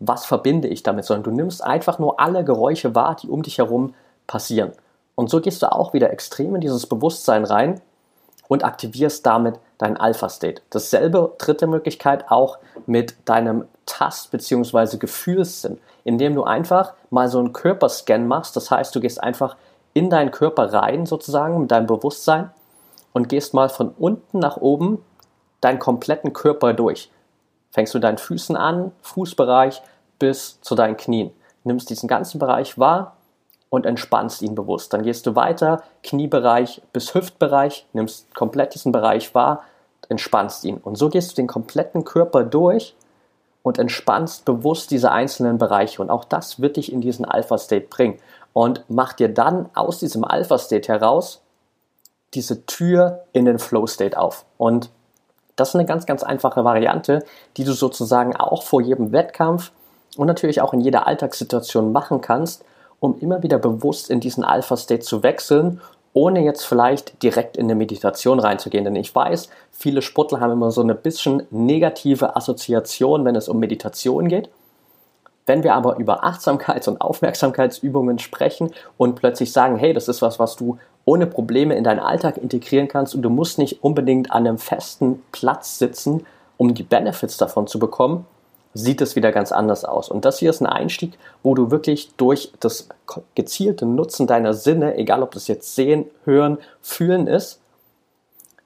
Was 0.00 0.26
verbinde 0.26 0.68
ich 0.68 0.82
damit? 0.82 1.04
Sondern 1.04 1.24
du 1.24 1.30
nimmst 1.30 1.62
einfach 1.62 1.98
nur 1.98 2.20
alle 2.20 2.44
Geräusche 2.44 2.94
wahr, 2.94 3.16
die 3.16 3.28
um 3.28 3.42
dich 3.42 3.58
herum 3.58 3.94
passieren. 4.26 4.72
Und 5.14 5.30
so 5.30 5.40
gehst 5.40 5.62
du 5.62 5.72
auch 5.72 5.92
wieder 5.92 6.10
extrem 6.10 6.54
in 6.54 6.60
dieses 6.60 6.86
Bewusstsein 6.86 7.44
rein 7.44 7.80
und 8.46 8.64
aktivierst 8.64 9.26
damit 9.26 9.58
dein 9.78 9.96
Alpha-State. 9.96 10.62
Dasselbe 10.70 11.34
dritte 11.38 11.66
Möglichkeit 11.66 12.30
auch 12.30 12.58
mit 12.86 13.16
deinem 13.24 13.64
Tast- 13.86 14.30
bzw. 14.30 14.96
Gefühlssinn, 14.98 15.78
indem 16.04 16.34
du 16.34 16.44
einfach 16.44 16.94
mal 17.10 17.28
so 17.28 17.38
einen 17.38 17.52
Körperscan 17.52 18.26
machst. 18.26 18.56
Das 18.56 18.70
heißt, 18.70 18.94
du 18.94 19.00
gehst 19.00 19.22
einfach 19.22 19.56
in 19.94 20.10
deinen 20.10 20.30
Körper 20.30 20.72
rein 20.72 21.06
sozusagen 21.06 21.60
mit 21.60 21.70
deinem 21.70 21.86
Bewusstsein 21.86 22.50
und 23.12 23.28
gehst 23.28 23.54
mal 23.54 23.68
von 23.68 23.94
unten 23.98 24.38
nach 24.38 24.56
oben 24.56 25.04
deinen 25.60 25.78
kompletten 25.78 26.32
Körper 26.32 26.72
durch. 26.72 27.10
Fängst 27.70 27.94
du 27.94 27.98
deinen 27.98 28.18
Füßen 28.18 28.56
an, 28.56 28.92
Fußbereich 29.02 29.82
bis 30.18 30.60
zu 30.60 30.74
deinen 30.74 30.96
Knien. 30.96 31.30
Nimmst 31.64 31.90
diesen 31.90 32.08
ganzen 32.08 32.38
Bereich 32.38 32.78
wahr 32.78 33.16
und 33.70 33.86
entspannst 33.86 34.42
ihn 34.42 34.54
bewusst. 34.54 34.92
Dann 34.92 35.02
gehst 35.02 35.26
du 35.26 35.34
weiter, 35.34 35.82
Kniebereich 36.02 36.82
bis 36.92 37.14
Hüftbereich, 37.14 37.86
nimmst 37.92 38.34
komplett 38.34 38.74
diesen 38.74 38.92
Bereich 38.92 39.34
wahr, 39.34 39.64
entspannst 40.08 40.64
ihn. 40.64 40.78
Und 40.78 40.96
so 40.96 41.08
gehst 41.08 41.32
du 41.32 41.36
den 41.36 41.46
kompletten 41.46 42.04
Körper 42.04 42.44
durch 42.44 42.94
und 43.62 43.78
entspannst 43.78 44.44
bewusst 44.44 44.90
diese 44.90 45.12
einzelnen 45.12 45.58
Bereiche. 45.58 46.00
Und 46.00 46.10
auch 46.10 46.24
das 46.24 46.60
wird 46.60 46.76
dich 46.76 46.92
in 46.92 47.00
diesen 47.00 47.24
Alpha-State 47.24 47.88
bringen. 47.88 48.18
Und 48.54 48.84
mach 48.88 49.12
dir 49.12 49.28
dann 49.28 49.68
aus 49.74 49.98
diesem 49.98 50.24
Alpha-State 50.24 50.88
heraus 50.88 51.42
diese 52.34 52.64
Tür 52.66 53.24
in 53.32 53.44
den 53.44 53.58
Flow-State 53.58 54.18
auf. 54.18 54.44
Und 54.56 54.90
das 55.58 55.70
ist 55.70 55.74
eine 55.74 55.86
ganz, 55.86 56.06
ganz 56.06 56.22
einfache 56.22 56.64
Variante, 56.64 57.24
die 57.56 57.64
du 57.64 57.72
sozusagen 57.72 58.36
auch 58.36 58.62
vor 58.62 58.80
jedem 58.80 59.12
Wettkampf 59.12 59.72
und 60.16 60.26
natürlich 60.26 60.60
auch 60.60 60.72
in 60.72 60.80
jeder 60.80 61.06
Alltagssituation 61.06 61.92
machen 61.92 62.20
kannst, 62.20 62.64
um 63.00 63.18
immer 63.20 63.42
wieder 63.42 63.58
bewusst 63.58 64.08
in 64.08 64.20
diesen 64.20 64.44
Alpha-State 64.44 65.02
zu 65.02 65.22
wechseln, 65.22 65.80
ohne 66.12 66.40
jetzt 66.42 66.64
vielleicht 66.64 67.22
direkt 67.22 67.56
in 67.56 67.66
eine 67.66 67.74
Meditation 67.74 68.38
reinzugehen. 68.38 68.84
Denn 68.84 68.96
ich 68.96 69.14
weiß, 69.14 69.48
viele 69.72 70.00
Sportler 70.00 70.40
haben 70.40 70.52
immer 70.52 70.70
so 70.70 70.80
eine 70.80 70.94
bisschen 70.94 71.42
negative 71.50 72.36
Assoziation, 72.36 73.24
wenn 73.24 73.36
es 73.36 73.48
um 73.48 73.58
Meditation 73.58 74.28
geht. 74.28 74.48
Wenn 75.46 75.64
wir 75.64 75.74
aber 75.74 75.96
über 75.96 76.24
Achtsamkeits- 76.24 76.88
und 76.88 77.00
Aufmerksamkeitsübungen 77.00 78.18
sprechen 78.18 78.70
und 78.96 79.16
plötzlich 79.16 79.52
sagen, 79.52 79.76
hey, 79.76 79.92
das 79.92 80.08
ist 80.08 80.22
was, 80.22 80.38
was 80.38 80.56
du 80.56 80.78
ohne 81.08 81.26
Probleme 81.26 81.74
in 81.74 81.84
deinen 81.84 82.00
Alltag 82.00 82.36
integrieren 82.36 82.86
kannst 82.86 83.14
und 83.14 83.22
du 83.22 83.30
musst 83.30 83.56
nicht 83.56 83.82
unbedingt 83.82 84.30
an 84.30 84.46
einem 84.46 84.58
festen 84.58 85.22
Platz 85.32 85.78
sitzen, 85.78 86.26
um 86.58 86.74
die 86.74 86.82
Benefits 86.82 87.38
davon 87.38 87.66
zu 87.66 87.78
bekommen, 87.78 88.26
sieht 88.74 89.00
es 89.00 89.16
wieder 89.16 89.32
ganz 89.32 89.50
anders 89.50 89.86
aus. 89.86 90.10
Und 90.10 90.26
das 90.26 90.38
hier 90.38 90.50
ist 90.50 90.60
ein 90.60 90.66
Einstieg, 90.66 91.18
wo 91.42 91.54
du 91.54 91.70
wirklich 91.70 92.10
durch 92.18 92.52
das 92.60 92.90
gezielte 93.34 93.86
Nutzen 93.86 94.26
deiner 94.26 94.52
Sinne, 94.52 94.98
egal 94.98 95.22
ob 95.22 95.30
das 95.30 95.48
jetzt 95.48 95.74
sehen, 95.74 96.04
hören, 96.26 96.58
fühlen 96.82 97.26
ist, 97.26 97.58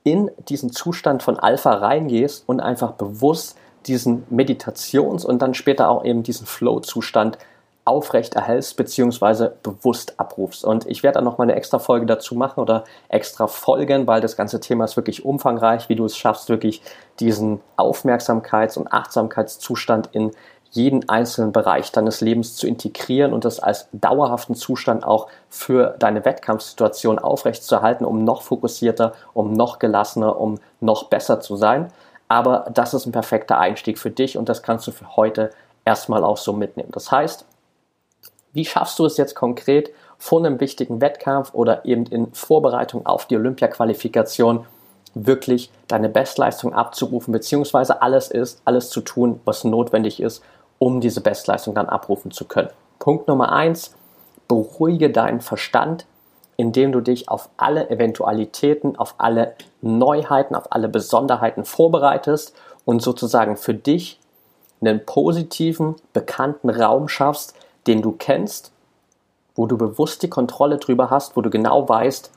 in 0.03 0.29
diesen 0.49 0.73
Zustand 0.73 1.23
von 1.23 1.39
Alpha 1.39 1.71
reingehst 1.71 2.43
und 2.49 2.59
einfach 2.59 2.91
bewusst 2.95 3.57
diesen 3.87 4.25
Meditations- 4.31 5.25
und 5.25 5.43
dann 5.43 5.55
später 5.55 5.89
auch 5.89 6.05
eben 6.05 6.25
diesen 6.25 6.49
Flow-Zustand 6.49 7.39
aufrecht 7.85 8.35
erhältst 8.35 8.77
bzw. 8.77 9.51
bewusst 9.63 10.19
abrufst. 10.19 10.65
Und 10.65 10.87
ich 10.87 11.03
werde 11.03 11.17
dann 11.17 11.25
noch 11.25 11.39
mal 11.39 11.45
eine 11.45 11.55
extra 11.55 11.79
Folge 11.79 12.07
dazu 12.07 12.35
machen 12.35 12.61
oder 12.61 12.85
extra 13.09 13.47
Folgen, 13.47 14.07
weil 14.07 14.21
das 14.21 14.37
ganze 14.37 14.61
Thema 14.61 14.85
ist 14.85 14.97
wirklich 14.97 15.25
umfangreich, 15.25 15.89
wie 15.89 15.97
du 15.97 16.05
es 16.05 16.17
schaffst, 16.17 16.49
wirklich 16.49 16.83
diesen 17.19 17.61
Aufmerksamkeits- 17.77 18.79
und 18.79 18.93
Achtsamkeitszustand 18.93 20.11
in 20.13 20.31
jeden 20.71 21.09
einzelnen 21.09 21.53
Bereich 21.53 21.93
deines 21.93 22.23
Lebens 22.23 22.57
zu 22.57 22.67
integrieren 22.67 23.35
und 23.35 23.45
das 23.45 23.61
als 23.61 23.89
dauerhaften 23.93 24.55
Zustand 24.55 25.05
auch 25.05 25.29
für 25.51 25.95
deine 25.99 26.25
Wettkampfsituation 26.25 27.19
aufrechtzuerhalten, 27.19 28.07
um 28.07 28.25
noch 28.25 28.41
fokussierter, 28.43 29.13
um 29.35 29.53
noch 29.53 29.79
gelassener, 29.79 30.41
um 30.41 30.59
noch 30.81 31.05
besser 31.05 31.41
zu 31.41 31.57
sein. 31.57 31.93
Aber 32.29 32.71
das 32.73 32.95
ist 32.95 33.05
ein 33.05 33.13
perfekter 33.13 33.59
Einstieg 33.59 33.99
für 33.99 34.11
dich 34.11 34.39
und 34.39 34.49
das 34.49 34.63
kannst 34.63 34.87
du 34.87 34.93
für 34.93 35.17
heute 35.17 35.51
erstmal 35.85 36.25
auch 36.25 36.39
so 36.39 36.55
mitnehmen. 36.55 36.91
Das 36.93 37.13
heißt, 37.13 37.45
wie 38.53 38.65
schaffst 38.65 38.99
du 38.99 39.07
es 39.07 39.17
jetzt 39.17 39.35
konkret 39.35 39.93
vor 40.19 40.39
einem 40.39 40.61
wichtigen 40.61 41.01
Wettkampf 41.01 41.53
oder 41.55 41.85
eben 41.85 42.07
in 42.07 42.33
Vorbereitung 42.33 43.07
auf 43.07 43.27
die 43.27 43.37
Olympia-Qualifikation 43.37 44.67
wirklich 45.15 45.71
deine 45.89 46.09
Bestleistung 46.09 46.73
abzurufen, 46.75 47.33
beziehungsweise 47.33 48.03
alles 48.03 48.31
ist, 48.31 48.63
alles 48.65 48.89
zu 48.91 49.01
tun, 49.01 49.41
was 49.45 49.65
notwendig 49.65 50.21
ist, 50.21 50.43
um 50.79 51.01
diese 51.01 51.21
Bestleistung 51.21 51.75
dann 51.75 51.89
abrufen 51.89 52.31
zu 52.31 52.45
können. 52.45 52.71
Punkt 52.99 53.29
Nummer 53.29 53.53
eins, 53.53 53.95
beruhige 54.49 55.11
deinen 55.11 55.41
Verstand, 55.41 56.07
indem 56.57 56.93
du 56.93 57.01
dich 57.01 57.29
auf 57.29 57.49
alle 57.57 57.91
Eventualitäten, 57.91 58.97
auf 58.97 59.15
alle 59.19 59.55
Neuheiten, 59.81 60.55
auf 60.55 60.71
alle 60.71 60.89
Besonderheiten 60.89 61.65
vorbereitest 61.65 62.55
und 62.85 63.03
sozusagen 63.03 63.57
für 63.57 63.75
dich 63.75 64.21
einen 64.81 65.05
positiven, 65.05 65.97
bekannten 66.13 66.71
Raum 66.71 67.09
schaffst, 67.09 67.55
den 67.87 68.03
du 68.03 68.13
kennst, 68.13 68.73
wo 69.55 69.67
du 69.67 69.77
bewusst 69.77 70.23
die 70.23 70.31
Kontrolle 70.31 70.79
drüber 70.79 71.11
hast, 71.11 71.37
wo 71.37 71.41
du 71.41 71.51
genau 71.51 71.89
weißt, 71.89 72.31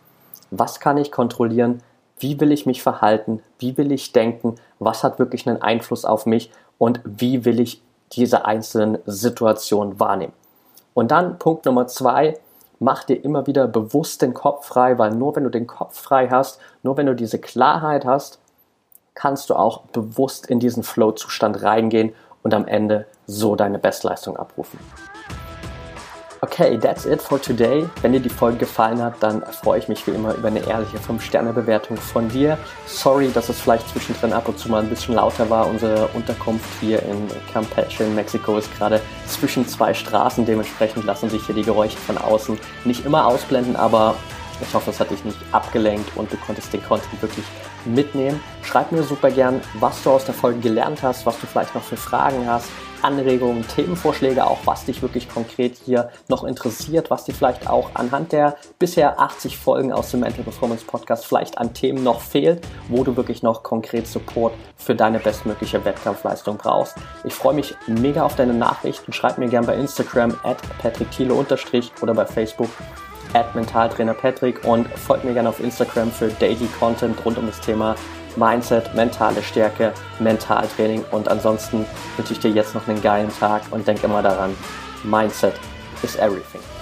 was 0.51 0.79
kann 0.79 0.97
ich 0.97 1.11
kontrollieren, 1.11 1.81
wie 2.19 2.39
will 2.39 2.51
ich 2.51 2.65
mich 2.65 2.81
verhalten, 2.81 3.41
wie 3.59 3.77
will 3.77 3.91
ich 3.91 4.11
denken, 4.11 4.55
was 4.79 5.03
hat 5.03 5.19
wirklich 5.19 5.47
einen 5.47 5.61
Einfluss 5.61 6.05
auf 6.05 6.25
mich 6.25 6.51
und 6.77 7.01
wie 7.03 7.45
will 7.45 7.59
ich 7.59 7.81
diese 8.13 8.45
einzelnen 8.45 8.99
Situationen 9.05 9.99
wahrnehmen. 9.99 10.33
Und 10.93 11.11
dann 11.11 11.37
Punkt 11.39 11.65
Nummer 11.65 11.87
zwei, 11.87 12.37
mach 12.79 13.03
dir 13.03 13.23
immer 13.23 13.47
wieder 13.47 13.67
bewusst 13.67 14.21
den 14.21 14.33
Kopf 14.33 14.67
frei, 14.67 14.97
weil 14.97 15.11
nur 15.11 15.35
wenn 15.35 15.43
du 15.43 15.49
den 15.49 15.67
Kopf 15.67 15.99
frei 15.99 16.29
hast, 16.29 16.59
nur 16.83 16.97
wenn 16.97 17.05
du 17.05 17.15
diese 17.15 17.39
Klarheit 17.39 18.05
hast, 18.05 18.39
kannst 19.13 19.49
du 19.49 19.55
auch 19.55 19.83
bewusst 19.87 20.47
in 20.47 20.59
diesen 20.59 20.83
Flow-Zustand 20.83 21.63
reingehen 21.63 22.13
und 22.45 22.53
am 22.53 22.67
Ende 22.67 23.07
so 23.25 23.55
deine 23.55 23.79
Bestleistung 23.79 24.37
abrufen. 24.37 24.79
Okay, 26.41 26.77
that's 26.77 27.07
it 27.07 27.19
for 27.19 27.41
today. 27.41 27.89
Wenn 28.03 28.13
dir 28.13 28.19
die 28.19 28.29
Folge 28.29 28.59
gefallen 28.59 29.01
hat, 29.01 29.15
dann 29.21 29.41
freue 29.41 29.79
ich 29.79 29.87
mich 29.87 30.05
wie 30.05 30.11
immer 30.11 30.35
über 30.35 30.49
eine 30.49 30.59
ehrliche 30.59 30.97
5-Sterne-Bewertung 30.97 31.97
von 31.97 32.29
dir. 32.29 32.59
Sorry, 32.85 33.31
dass 33.33 33.49
es 33.49 33.59
vielleicht 33.59 33.89
zwischendrin 33.89 34.31
ab 34.31 34.47
und 34.47 34.59
zu 34.59 34.69
mal 34.69 34.83
ein 34.83 34.89
bisschen 34.89 35.15
lauter 35.15 35.49
war. 35.49 35.65
Unsere 35.67 36.07
Unterkunft 36.09 36.69
hier 36.79 37.01
in 37.01 37.27
Campeche 37.51 38.03
in 38.03 38.13
Mexiko 38.13 38.59
ist 38.59 38.71
gerade 38.77 39.01
zwischen 39.25 39.67
zwei 39.67 39.95
Straßen. 39.95 40.45
Dementsprechend 40.45 41.03
lassen 41.03 41.31
sich 41.31 41.43
hier 41.47 41.55
die 41.55 41.63
Geräusche 41.63 41.97
von 41.97 42.19
außen 42.19 42.59
nicht 42.83 43.07
immer 43.07 43.25
ausblenden, 43.25 43.75
aber 43.75 44.13
ich 44.61 44.73
hoffe, 44.73 44.91
es 44.91 44.99
hat 44.99 45.11
dich 45.11 45.23
nicht 45.25 45.37
abgelenkt 45.51 46.15
und 46.15 46.31
du 46.31 46.37
konntest 46.37 46.71
den 46.73 46.83
Content 46.83 47.21
wirklich 47.21 47.45
mitnehmen. 47.85 48.39
Schreib 48.63 48.91
mir 48.91 49.03
super 49.03 49.31
gern, 49.31 49.61
was 49.79 50.01
du 50.03 50.11
aus 50.11 50.25
der 50.25 50.33
Folge 50.33 50.59
gelernt 50.59 51.03
hast, 51.03 51.25
was 51.25 51.39
du 51.39 51.47
vielleicht 51.47 51.75
noch 51.75 51.83
für 51.83 51.97
Fragen 51.97 52.47
hast. 52.47 52.69
Anregungen, 53.01 53.67
Themenvorschläge, 53.67 54.47
auch 54.47 54.59
was 54.65 54.85
dich 54.85 55.03
wirklich 55.03 55.29
konkret 55.29 55.77
hier 55.85 56.09
noch 56.27 56.43
interessiert, 56.43 57.11
was 57.11 57.25
dir 57.25 57.35
vielleicht 57.35 57.69
auch 57.69 57.91
anhand 57.93 58.31
der 58.31 58.57
bisher 58.79 59.19
80 59.19 59.57
Folgen 59.57 59.93
aus 59.93 60.09
dem 60.09 60.21
Mental 60.21 60.43
Performance 60.43 60.83
Podcast 60.85 61.25
vielleicht 61.25 61.59
an 61.59 61.75
Themen 61.75 62.03
noch 62.03 62.21
fehlt, 62.21 62.65
wo 62.89 63.03
du 63.03 63.15
wirklich 63.15 63.43
noch 63.43 63.61
konkret 63.61 64.07
Support 64.07 64.53
für 64.75 64.95
deine 64.95 65.19
bestmögliche 65.19 65.85
Wettkampfleistung 65.85 66.57
brauchst. 66.57 66.95
Ich 67.25 67.33
freue 67.33 67.53
mich 67.53 67.75
mega 67.85 68.23
auf 68.23 68.35
deine 68.35 68.55
Nachrichten. 68.55 69.13
Schreib 69.13 69.37
mir 69.37 69.49
gerne 69.49 69.67
bei 69.67 69.75
Instagram 69.75 70.35
at 70.43 70.57
patrickthiele 70.79 71.33
oder 71.33 72.13
bei 72.15 72.25
Facebook 72.25 72.69
Mentaltrainer 73.53 74.13
Patrick 74.13 74.63
und 74.63 74.87
folgt 74.97 75.25
mir 75.25 75.33
gerne 75.33 75.49
auf 75.49 75.59
Instagram 75.59 76.11
für 76.11 76.27
Daily 76.27 76.67
Content 76.79 77.17
rund 77.25 77.37
um 77.37 77.47
das 77.47 77.59
Thema 77.59 77.95
Mindset, 78.35 78.93
mentale 78.95 79.41
Stärke, 79.41 79.93
Mentaltraining. 80.19 81.03
Und 81.11 81.27
ansonsten 81.27 81.85
wünsche 82.17 82.33
ich 82.33 82.39
dir 82.39 82.51
jetzt 82.51 82.75
noch 82.75 82.87
einen 82.87 83.01
geilen 83.01 83.29
Tag 83.39 83.63
und 83.71 83.87
denk 83.87 84.03
immer 84.03 84.21
daran, 84.21 84.55
Mindset 85.03 85.53
is 86.03 86.15
everything. 86.15 86.74